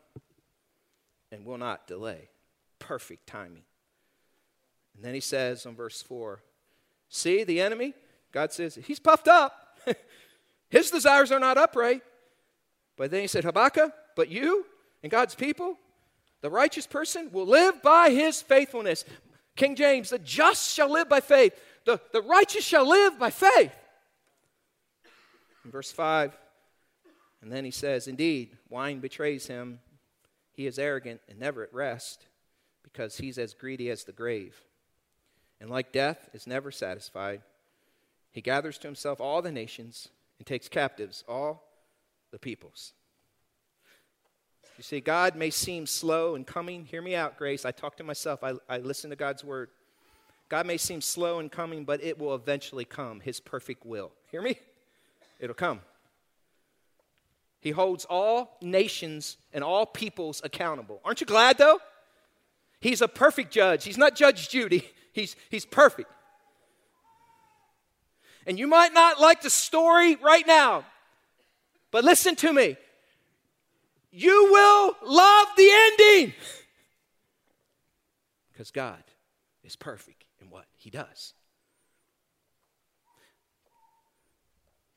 [1.30, 2.30] and will not delay.
[2.78, 3.62] Perfect timing.
[4.94, 6.42] And then he says on verse 4
[7.08, 7.94] See the enemy?
[8.32, 9.78] God says, He's puffed up.
[10.68, 12.02] His desires are not upright.
[12.96, 14.64] But then he said, Habakkuk, but you
[15.02, 15.78] and God's people,
[16.40, 19.04] the righteous person, will live by his faithfulness.
[19.54, 21.52] King James, the just shall live by faith.
[21.84, 23.72] The, the righteous shall live by faith.
[25.64, 26.36] In verse 5,
[27.46, 29.78] and then he says, Indeed, wine betrays him.
[30.52, 32.26] He is arrogant and never at rest
[32.82, 34.66] because he's as greedy as the grave
[35.60, 37.42] and like death is never satisfied,
[38.30, 41.64] he gathers to himself all the nations and takes captives all
[42.30, 42.92] the peoples.
[44.76, 46.84] You see, God may seem slow in coming.
[46.84, 47.64] Hear me out, Grace.
[47.64, 49.70] I talk to myself, I, I listen to God's word.
[50.50, 54.12] God may seem slow in coming, but it will eventually come, His perfect will.
[54.30, 54.58] Hear me?
[55.40, 55.80] It'll come.
[57.60, 61.00] He holds all nations and all peoples accountable.
[61.04, 61.80] Aren't you glad, though?
[62.80, 63.84] He's a perfect judge.
[63.84, 66.10] He's not Judge Judy, He's, he's perfect.
[68.46, 70.84] And you might not like the story right now,
[71.90, 72.76] but listen to me.
[74.12, 76.34] You will love the ending
[78.52, 79.02] because God
[79.64, 81.34] is perfect in what He does.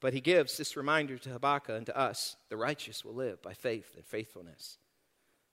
[0.01, 3.53] But He gives this reminder to Habakkuk and to us the righteous will live by
[3.53, 4.77] faith and faithfulness.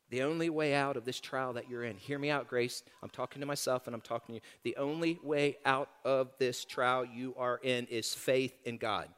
[0.08, 2.84] The only way out of this trial that you're in, hear me out, Grace.
[3.02, 4.40] I'm talking to myself and I'm talking to you.
[4.62, 9.08] The only way out of this trial you are in is faith in God.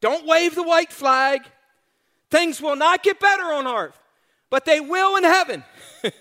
[0.00, 1.40] Don't wave the white flag.
[2.30, 3.98] Things will not get better on earth,
[4.50, 5.64] but they will in heaven.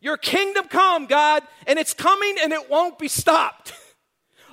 [0.00, 3.74] Your kingdom come, God, and it's coming and it won't be stopped.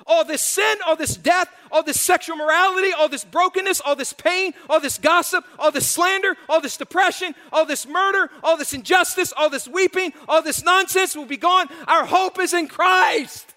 [0.06, 4.12] all this sin, all this death, all this sexual morality, all this brokenness, all this
[4.12, 8.72] pain, all this gossip, all this slander, all this depression, all this murder, all this
[8.72, 11.68] injustice, all this weeping, all this nonsense will be gone.
[11.86, 13.54] Our hope is in Christ.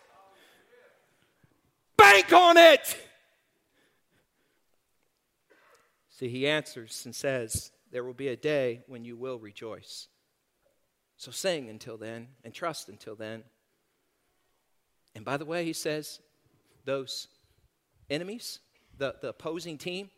[1.98, 2.98] Bank on it.
[6.10, 10.08] See, he answers and says, There will be a day when you will rejoice.
[11.18, 13.44] So sing until then and trust until then.
[15.16, 16.20] And by the way, he says,
[16.88, 17.28] those
[18.10, 18.60] enemies,
[18.98, 20.10] the, the opposing team,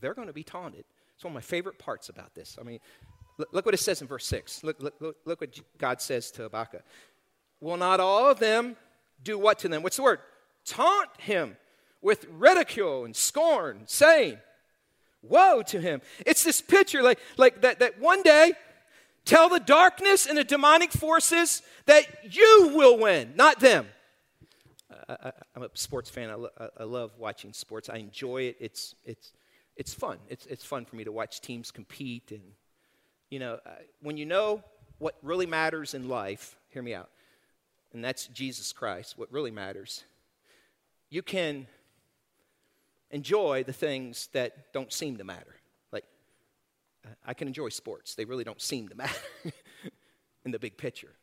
[0.00, 0.84] they're going to be taunted.
[1.14, 2.56] It's one of my favorite parts about this.
[2.60, 2.80] I mean,
[3.36, 4.64] look, look what it says in verse 6.
[4.64, 6.82] Look, look, look, what God says to Habakkuk.
[7.60, 8.76] Will not all of them
[9.22, 9.82] do what to them?
[9.82, 10.20] What's the word?
[10.64, 11.56] Taunt him
[12.00, 14.38] with ridicule and scorn, saying,
[15.22, 16.00] Woe to him.
[16.24, 18.52] It's this picture like, like that, that one day,
[19.24, 23.88] tell the darkness and the demonic forces that you will win, not them.
[25.08, 26.30] I, am a sports fan.
[26.30, 27.88] I, lo- I, love watching sports.
[27.88, 28.56] I enjoy it.
[28.60, 29.32] It's, it's,
[29.76, 30.18] it's fun.
[30.28, 32.30] It's, it's fun for me to watch teams compete.
[32.30, 32.42] And,
[33.30, 33.58] you know,
[34.02, 34.62] when you know
[34.98, 37.08] what really matters in life, hear me out,
[37.92, 40.04] and that's Jesus Christ, what really matters,
[41.08, 41.66] you can
[43.10, 45.54] enjoy the things that don't seem to matter.
[45.90, 46.04] Like,
[47.26, 49.20] I can enjoy sports, they really don't seem to matter
[50.44, 51.14] in the big picture.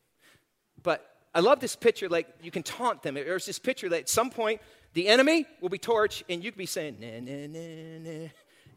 [0.81, 3.15] But I love this picture, like you can taunt them.
[3.15, 4.61] There's this picture that at some point
[4.93, 8.29] the enemy will be torched and you could be saying, na na na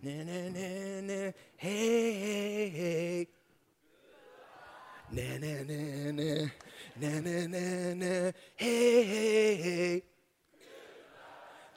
[0.03, 3.29] na, na na na hey, hey, hey.
[5.13, 6.51] Na na na na,
[7.01, 10.03] na na na na, hey, hey, hey.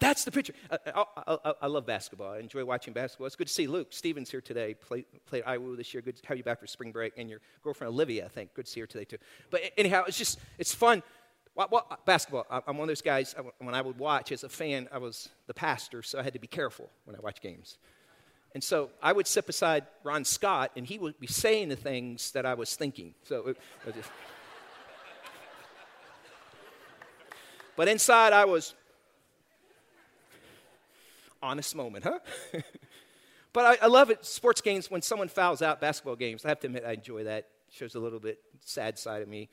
[0.02, 0.54] That's the picture.
[0.72, 2.34] I, I, I, I, love basketball.
[2.34, 3.28] I enjoy watching basketball.
[3.28, 4.74] It's good to see Luke Stevens here today.
[4.74, 6.02] Play, played IWU this year.
[6.02, 7.14] Good to have you back for spring break.
[7.18, 8.52] And your girlfriend Olivia, I think.
[8.56, 9.20] Good to see her today too.
[9.52, 11.04] But anyhow, it's just it's fun.
[11.54, 12.48] Well, well, basketball.
[12.50, 13.36] I'm one of those guys.
[13.60, 16.40] When I would watch as a fan, I was the pastor, so I had to
[16.40, 17.78] be careful when I watch games.
[18.56, 22.32] And so I would sit beside Ron Scott, and he would be saying the things
[22.32, 23.14] that I was thinking.
[23.24, 24.10] So, it, it just,
[27.76, 28.74] but inside, I was
[31.42, 32.20] honest moment, huh?
[33.54, 36.46] but I, I, love it, sports games, when someone fouls out basketball games.
[36.46, 37.48] I have to admit, I enjoy that.
[37.70, 39.50] Shows a little bit sad side of me.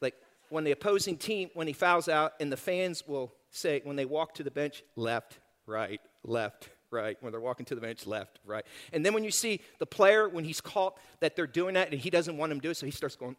[0.00, 0.14] Like
[0.50, 4.04] when the opposing team, when he fouls out, and the fans will say, when they
[4.04, 7.16] walk to the bench, left, right, left, right.
[7.20, 8.64] When they're walking to the bench, left, right.
[8.92, 11.98] And then when you see the player, when he's caught that they're doing that and
[11.98, 13.36] he doesn't want them to do it, so he starts going,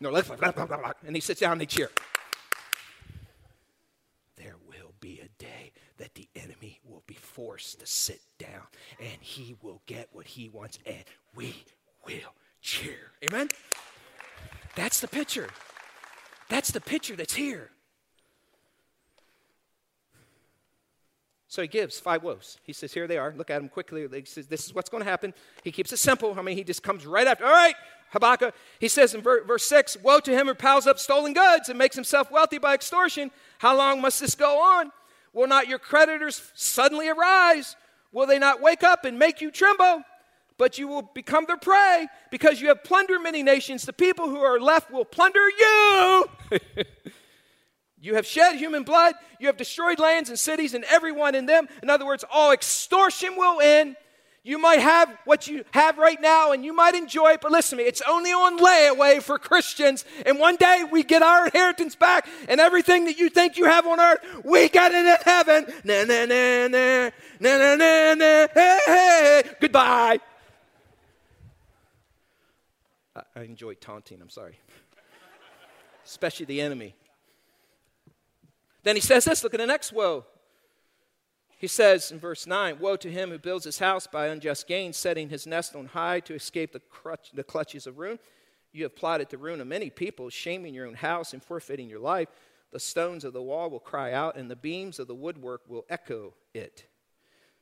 [0.00, 1.90] no, left, left, left, and he sits down and they cheer.
[5.98, 6.33] that the enemy will be
[7.34, 8.62] forced to sit down
[9.00, 11.04] and he will get what he wants and
[11.34, 11.54] we
[12.06, 13.12] will cheer.
[13.24, 13.48] Amen?
[14.76, 15.48] That's the picture.
[16.48, 17.70] That's the picture that's here.
[21.48, 22.58] So he gives five woes.
[22.64, 23.32] He says, Here they are.
[23.36, 24.06] Look at them quickly.
[24.12, 25.32] He says, This is what's going to happen.
[25.62, 26.34] He keeps it simple.
[26.36, 27.44] I mean, he just comes right after.
[27.44, 27.76] All right,
[28.10, 28.54] Habakkuk.
[28.80, 31.78] He says in ver- verse 6 Woe to him who piles up stolen goods and
[31.78, 33.30] makes himself wealthy by extortion.
[33.58, 34.90] How long must this go on?
[35.34, 37.76] Will not your creditors suddenly arise?
[38.12, 40.04] Will they not wake up and make you tremble?
[40.56, 43.84] But you will become their prey because you have plundered many nations.
[43.84, 46.26] The people who are left will plunder you.
[48.00, 49.16] you have shed human blood.
[49.40, 51.68] You have destroyed lands and cities and everyone in them.
[51.82, 53.96] In other words, all extortion will end.
[54.46, 57.78] You might have what you have right now and you might enjoy it, but listen
[57.78, 60.04] to me, it's only on layaway for Christians.
[60.26, 63.86] And one day we get our inheritance back and everything that you think you have
[63.86, 65.66] on earth, we got it in heaven.
[65.84, 69.42] Na na na na na na na na hey, hey.
[69.62, 70.20] Goodbye.
[73.16, 74.58] I, I enjoy taunting, I'm sorry.
[76.04, 76.94] Especially the enemy.
[78.82, 80.26] Then he says this, look at the next woe.
[81.58, 84.92] He says in verse 9 Woe to him who builds his house by unjust gain,
[84.92, 88.18] setting his nest on high to escape the, crutch, the clutches of ruin.
[88.72, 92.00] You have plotted the ruin of many people, shaming your own house and forfeiting your
[92.00, 92.28] life.
[92.72, 95.84] The stones of the wall will cry out, and the beams of the woodwork will
[95.88, 96.86] echo it.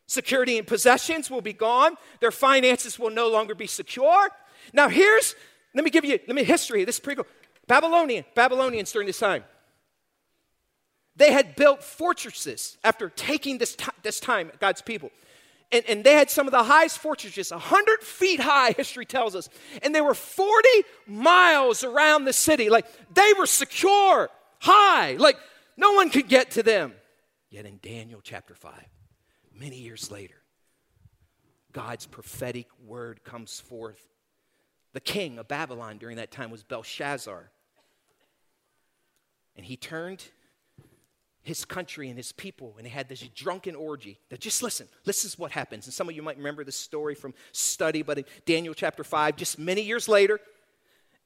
[0.07, 1.97] Security and possessions will be gone.
[2.21, 4.31] Their finances will no longer be secure.
[4.73, 5.35] Now, here's,
[5.75, 6.85] let me give you, let me history.
[6.85, 7.31] This is pretty cool.
[7.67, 9.45] Babylonian, Babylonians during this time.
[11.17, 15.11] They had built fortresses after taking this, t- this time, God's people,
[15.73, 19.49] and, and they had some of the highest fortresses, 100 feet high, history tells us.
[19.83, 20.69] And they were 40
[21.07, 22.69] miles around the city.
[22.69, 24.29] Like they were secure,
[24.61, 25.37] high, like
[25.77, 26.93] no one could get to them.
[27.49, 28.73] Yet in Daniel chapter 5,
[29.59, 30.43] many years later,
[31.73, 34.01] God's prophetic word comes forth.
[34.93, 37.51] The king of Babylon during that time was Belshazzar.
[39.57, 40.23] And he turned
[41.43, 44.19] his country and his people, and they had this drunken orgy.
[44.31, 44.87] Now, just listen.
[45.05, 45.87] This is what happens.
[45.87, 49.37] And some of you might remember this story from study, but in Daniel chapter 5,
[49.37, 50.41] just many years later,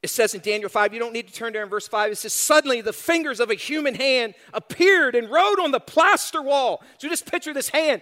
[0.01, 2.15] it says in Daniel 5, you don't need to turn there in verse 5, it
[2.17, 6.83] says, Suddenly the fingers of a human hand appeared and wrote on the plaster wall.
[6.97, 8.01] So just picture this hand.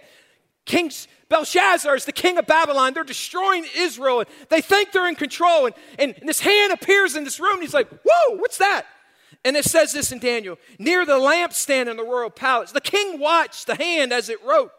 [0.64, 0.90] King
[1.28, 2.92] Belshazzar is the king of Babylon.
[2.92, 4.20] They're destroying Israel.
[4.20, 5.66] And they think they're in control.
[5.66, 7.54] And, and, and this hand appears in this room.
[7.54, 8.86] And he's like, Whoa, what's that?
[9.46, 12.72] And it says this in Daniel near the lampstand in the royal palace.
[12.72, 14.72] The king watched the hand as it wrote.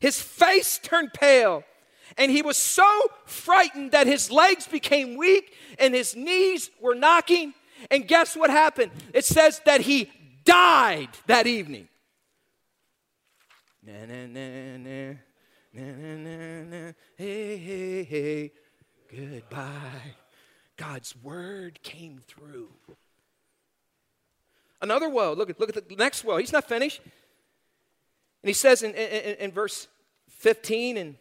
[0.00, 1.62] His face turned pale,
[2.18, 2.84] and he was so
[3.26, 7.54] frightened that his legs became weak and his knees were knocking.
[7.92, 8.90] And guess what happened?
[9.14, 10.10] It says that he
[10.44, 11.86] died that evening.
[13.86, 14.40] Na, na, na,
[17.16, 18.50] hey, hey, hey,
[19.08, 20.16] goodbye.
[20.76, 22.70] God's word came through.
[24.82, 25.32] Another woe.
[25.32, 26.36] Look at, look at the next woe.
[26.36, 27.00] He's not finished.
[27.04, 29.86] And he says in, in, in verse
[30.28, 31.14] 15, and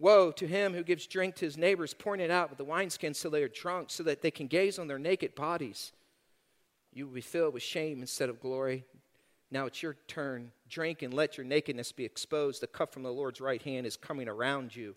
[0.00, 3.14] Woe to him who gives drink to his neighbors, pouring it out with the wineskin
[3.14, 5.92] so they are drunk, so that they can gaze on their naked bodies.
[6.92, 8.84] You will be filled with shame instead of glory.
[9.50, 10.52] Now it's your turn.
[10.68, 12.62] Drink and let your nakedness be exposed.
[12.62, 14.94] The cup from the Lord's right hand is coming around you,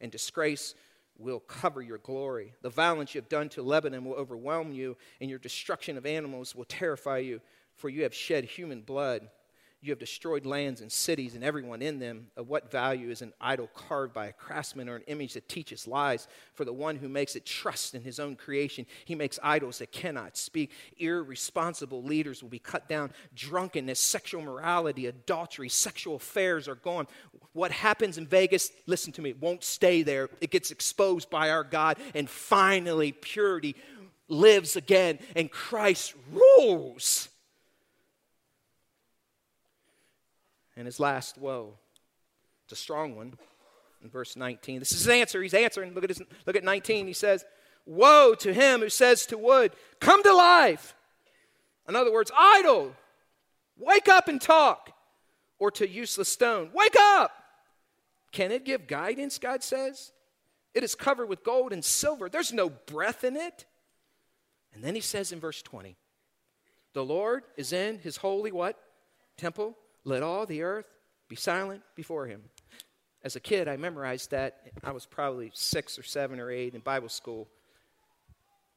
[0.00, 0.74] and disgrace
[1.20, 2.54] will cover your glory.
[2.62, 6.54] The violence you have done to Lebanon will overwhelm you, and your destruction of animals
[6.54, 7.40] will terrify you,
[7.76, 9.28] for you have shed human blood.
[9.82, 12.26] You have destroyed lands and cities and everyone in them.
[12.36, 15.88] Of what value is an idol carved by a craftsman or an image that teaches
[15.88, 16.28] lies?
[16.52, 19.90] For the one who makes it trust in his own creation, he makes idols that
[19.90, 20.70] cannot speak.
[20.98, 23.10] Irresponsible leaders will be cut down.
[23.34, 27.06] Drunkenness, sexual morality, adultery, sexual affairs are gone.
[27.54, 30.28] What happens in Vegas, listen to me, won't stay there.
[30.42, 33.76] It gets exposed by our God, and finally, purity
[34.28, 37.29] lives again, and Christ rules.
[40.80, 41.74] And his last woe,
[42.64, 43.34] it's a strong one
[44.02, 44.78] in verse 19.
[44.78, 45.42] This is his answer.
[45.42, 45.92] He's answering.
[45.92, 47.06] Look at, his, look at 19.
[47.06, 47.44] He says,
[47.84, 50.94] Woe to him who says to wood, Come to life.
[51.86, 52.94] In other words, idol,
[53.76, 54.90] wake up and talk.
[55.58, 57.30] Or to useless stone, wake up.
[58.32, 60.12] Can it give guidance, God says?
[60.72, 62.30] It is covered with gold and silver.
[62.30, 63.66] There's no breath in it.
[64.72, 65.98] And then he says in verse 20,
[66.94, 68.78] The Lord is in his holy what?
[69.36, 69.76] Temple.
[70.04, 70.86] Let all the earth
[71.28, 72.42] be silent before him.
[73.22, 74.62] As a kid, I memorized that.
[74.82, 77.48] I was probably six or seven or eight in Bible school.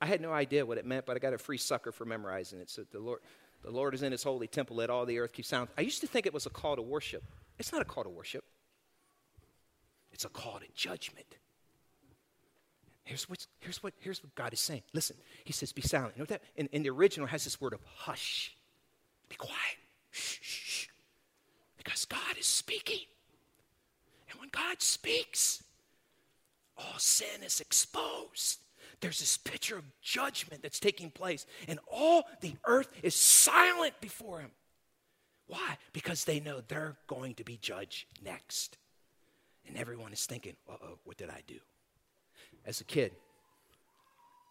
[0.01, 2.59] I had no idea what it meant, but I got a free sucker for memorizing
[2.59, 2.69] it.
[2.69, 3.19] So the Lord,
[3.63, 4.75] the Lord is in his holy temple.
[4.75, 5.71] Let all the earth keep silent.
[5.77, 7.23] I used to think it was a call to worship.
[7.57, 8.43] It's not a call to worship.
[10.11, 11.37] It's a call to judgment.
[13.05, 14.83] Here's, what's, here's, what, here's what God is saying.
[14.93, 15.15] Listen,
[15.45, 16.13] He says, be silent.
[16.15, 16.41] You know that?
[16.55, 18.55] In, in the original, has this word of hush.
[19.29, 19.77] Be quiet.
[20.11, 20.62] Shh, shh.
[21.83, 23.05] Because God is speaking.
[24.29, 25.63] And when God speaks,
[26.77, 28.59] all sin is exposed.
[29.01, 34.39] There's this picture of judgment that's taking place, and all the earth is silent before
[34.39, 34.51] Him.
[35.47, 35.77] Why?
[35.91, 38.77] Because they know they're going to be judged next.
[39.67, 41.59] And everyone is thinking, uh oh, what did I do?
[42.65, 43.11] As a kid,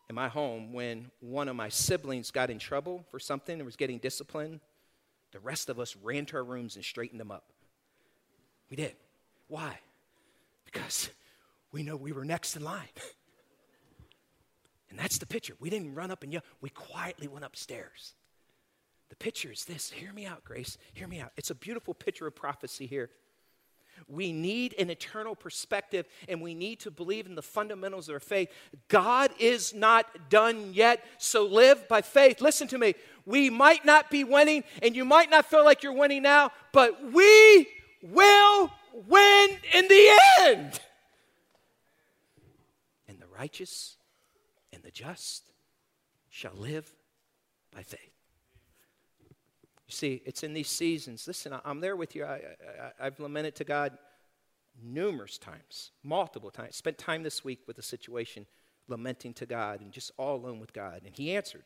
[0.08, 3.76] in my home, when one of my siblings got in trouble for something and was
[3.76, 4.60] getting disciplined,
[5.32, 7.44] the rest of us ran to our rooms and straightened them up.
[8.70, 8.94] We did.
[9.48, 9.78] Why?
[10.64, 11.10] Because
[11.72, 12.88] we know we were next in line.
[14.90, 15.54] and that's the picture.
[15.58, 18.14] We didn't run up and yell, we quietly went upstairs.
[19.08, 19.90] The picture is this.
[19.90, 20.78] Hear me out, Grace.
[20.94, 21.32] Hear me out.
[21.36, 23.10] It's a beautiful picture of prophecy here.
[24.08, 28.20] We need an eternal perspective and we need to believe in the fundamentals of our
[28.20, 28.50] faith.
[28.88, 32.40] God is not done yet, so live by faith.
[32.40, 32.94] Listen to me.
[33.24, 37.12] We might not be winning and you might not feel like you're winning now, but
[37.12, 37.68] we
[38.02, 40.80] will win in the end.
[43.08, 43.96] And the righteous
[44.72, 45.44] and the just
[46.28, 46.92] shall live
[47.74, 48.12] by faith.
[49.92, 51.26] You see, it's in these seasons.
[51.26, 52.24] Listen, I'm there with you.
[52.24, 52.40] I,
[52.98, 53.98] I've lamented to God
[54.82, 56.76] numerous times, multiple times.
[56.76, 58.46] Spent time this week with a situation,
[58.88, 61.02] lamenting to God and just all alone with God.
[61.04, 61.64] And He answered.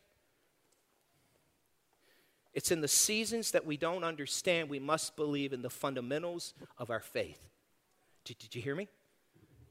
[2.52, 6.90] It's in the seasons that we don't understand, we must believe in the fundamentals of
[6.90, 7.38] our faith.
[8.24, 8.88] Did, did you hear me?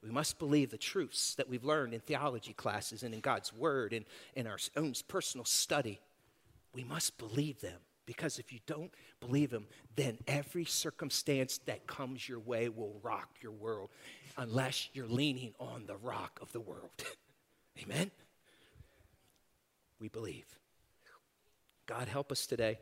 [0.01, 3.91] We must believe the truths that we've learned in theology classes and in God's Word
[3.91, 5.99] and in our own personal study.
[6.73, 12.27] We must believe them because if you don't believe him, then every circumstance that comes
[12.27, 13.89] your way will rock your world
[14.37, 16.91] unless you're leaning on the rock of the world.
[17.83, 18.11] Amen?
[19.99, 20.45] We believe.
[21.87, 22.79] God, help us today.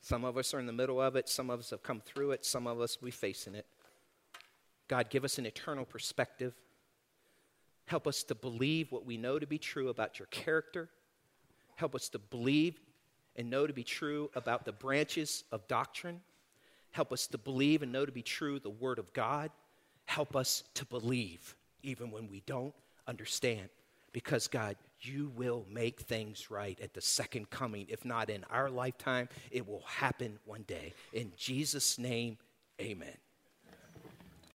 [0.00, 2.30] Some of us are in the middle of it, some of us have come through
[2.32, 3.66] it, some of us we facing it.
[4.88, 6.54] God, give us an eternal perspective.
[7.86, 10.88] Help us to believe what we know to be true about your character.
[11.76, 12.80] Help us to believe
[13.36, 16.20] and know to be true about the branches of doctrine.
[16.90, 19.50] Help us to believe and know to be true the Word of God.
[20.06, 22.74] Help us to believe even when we don't
[23.06, 23.68] understand.
[24.12, 27.86] Because, God, you will make things right at the second coming.
[27.90, 30.94] If not in our lifetime, it will happen one day.
[31.12, 32.38] In Jesus' name,
[32.80, 33.16] amen.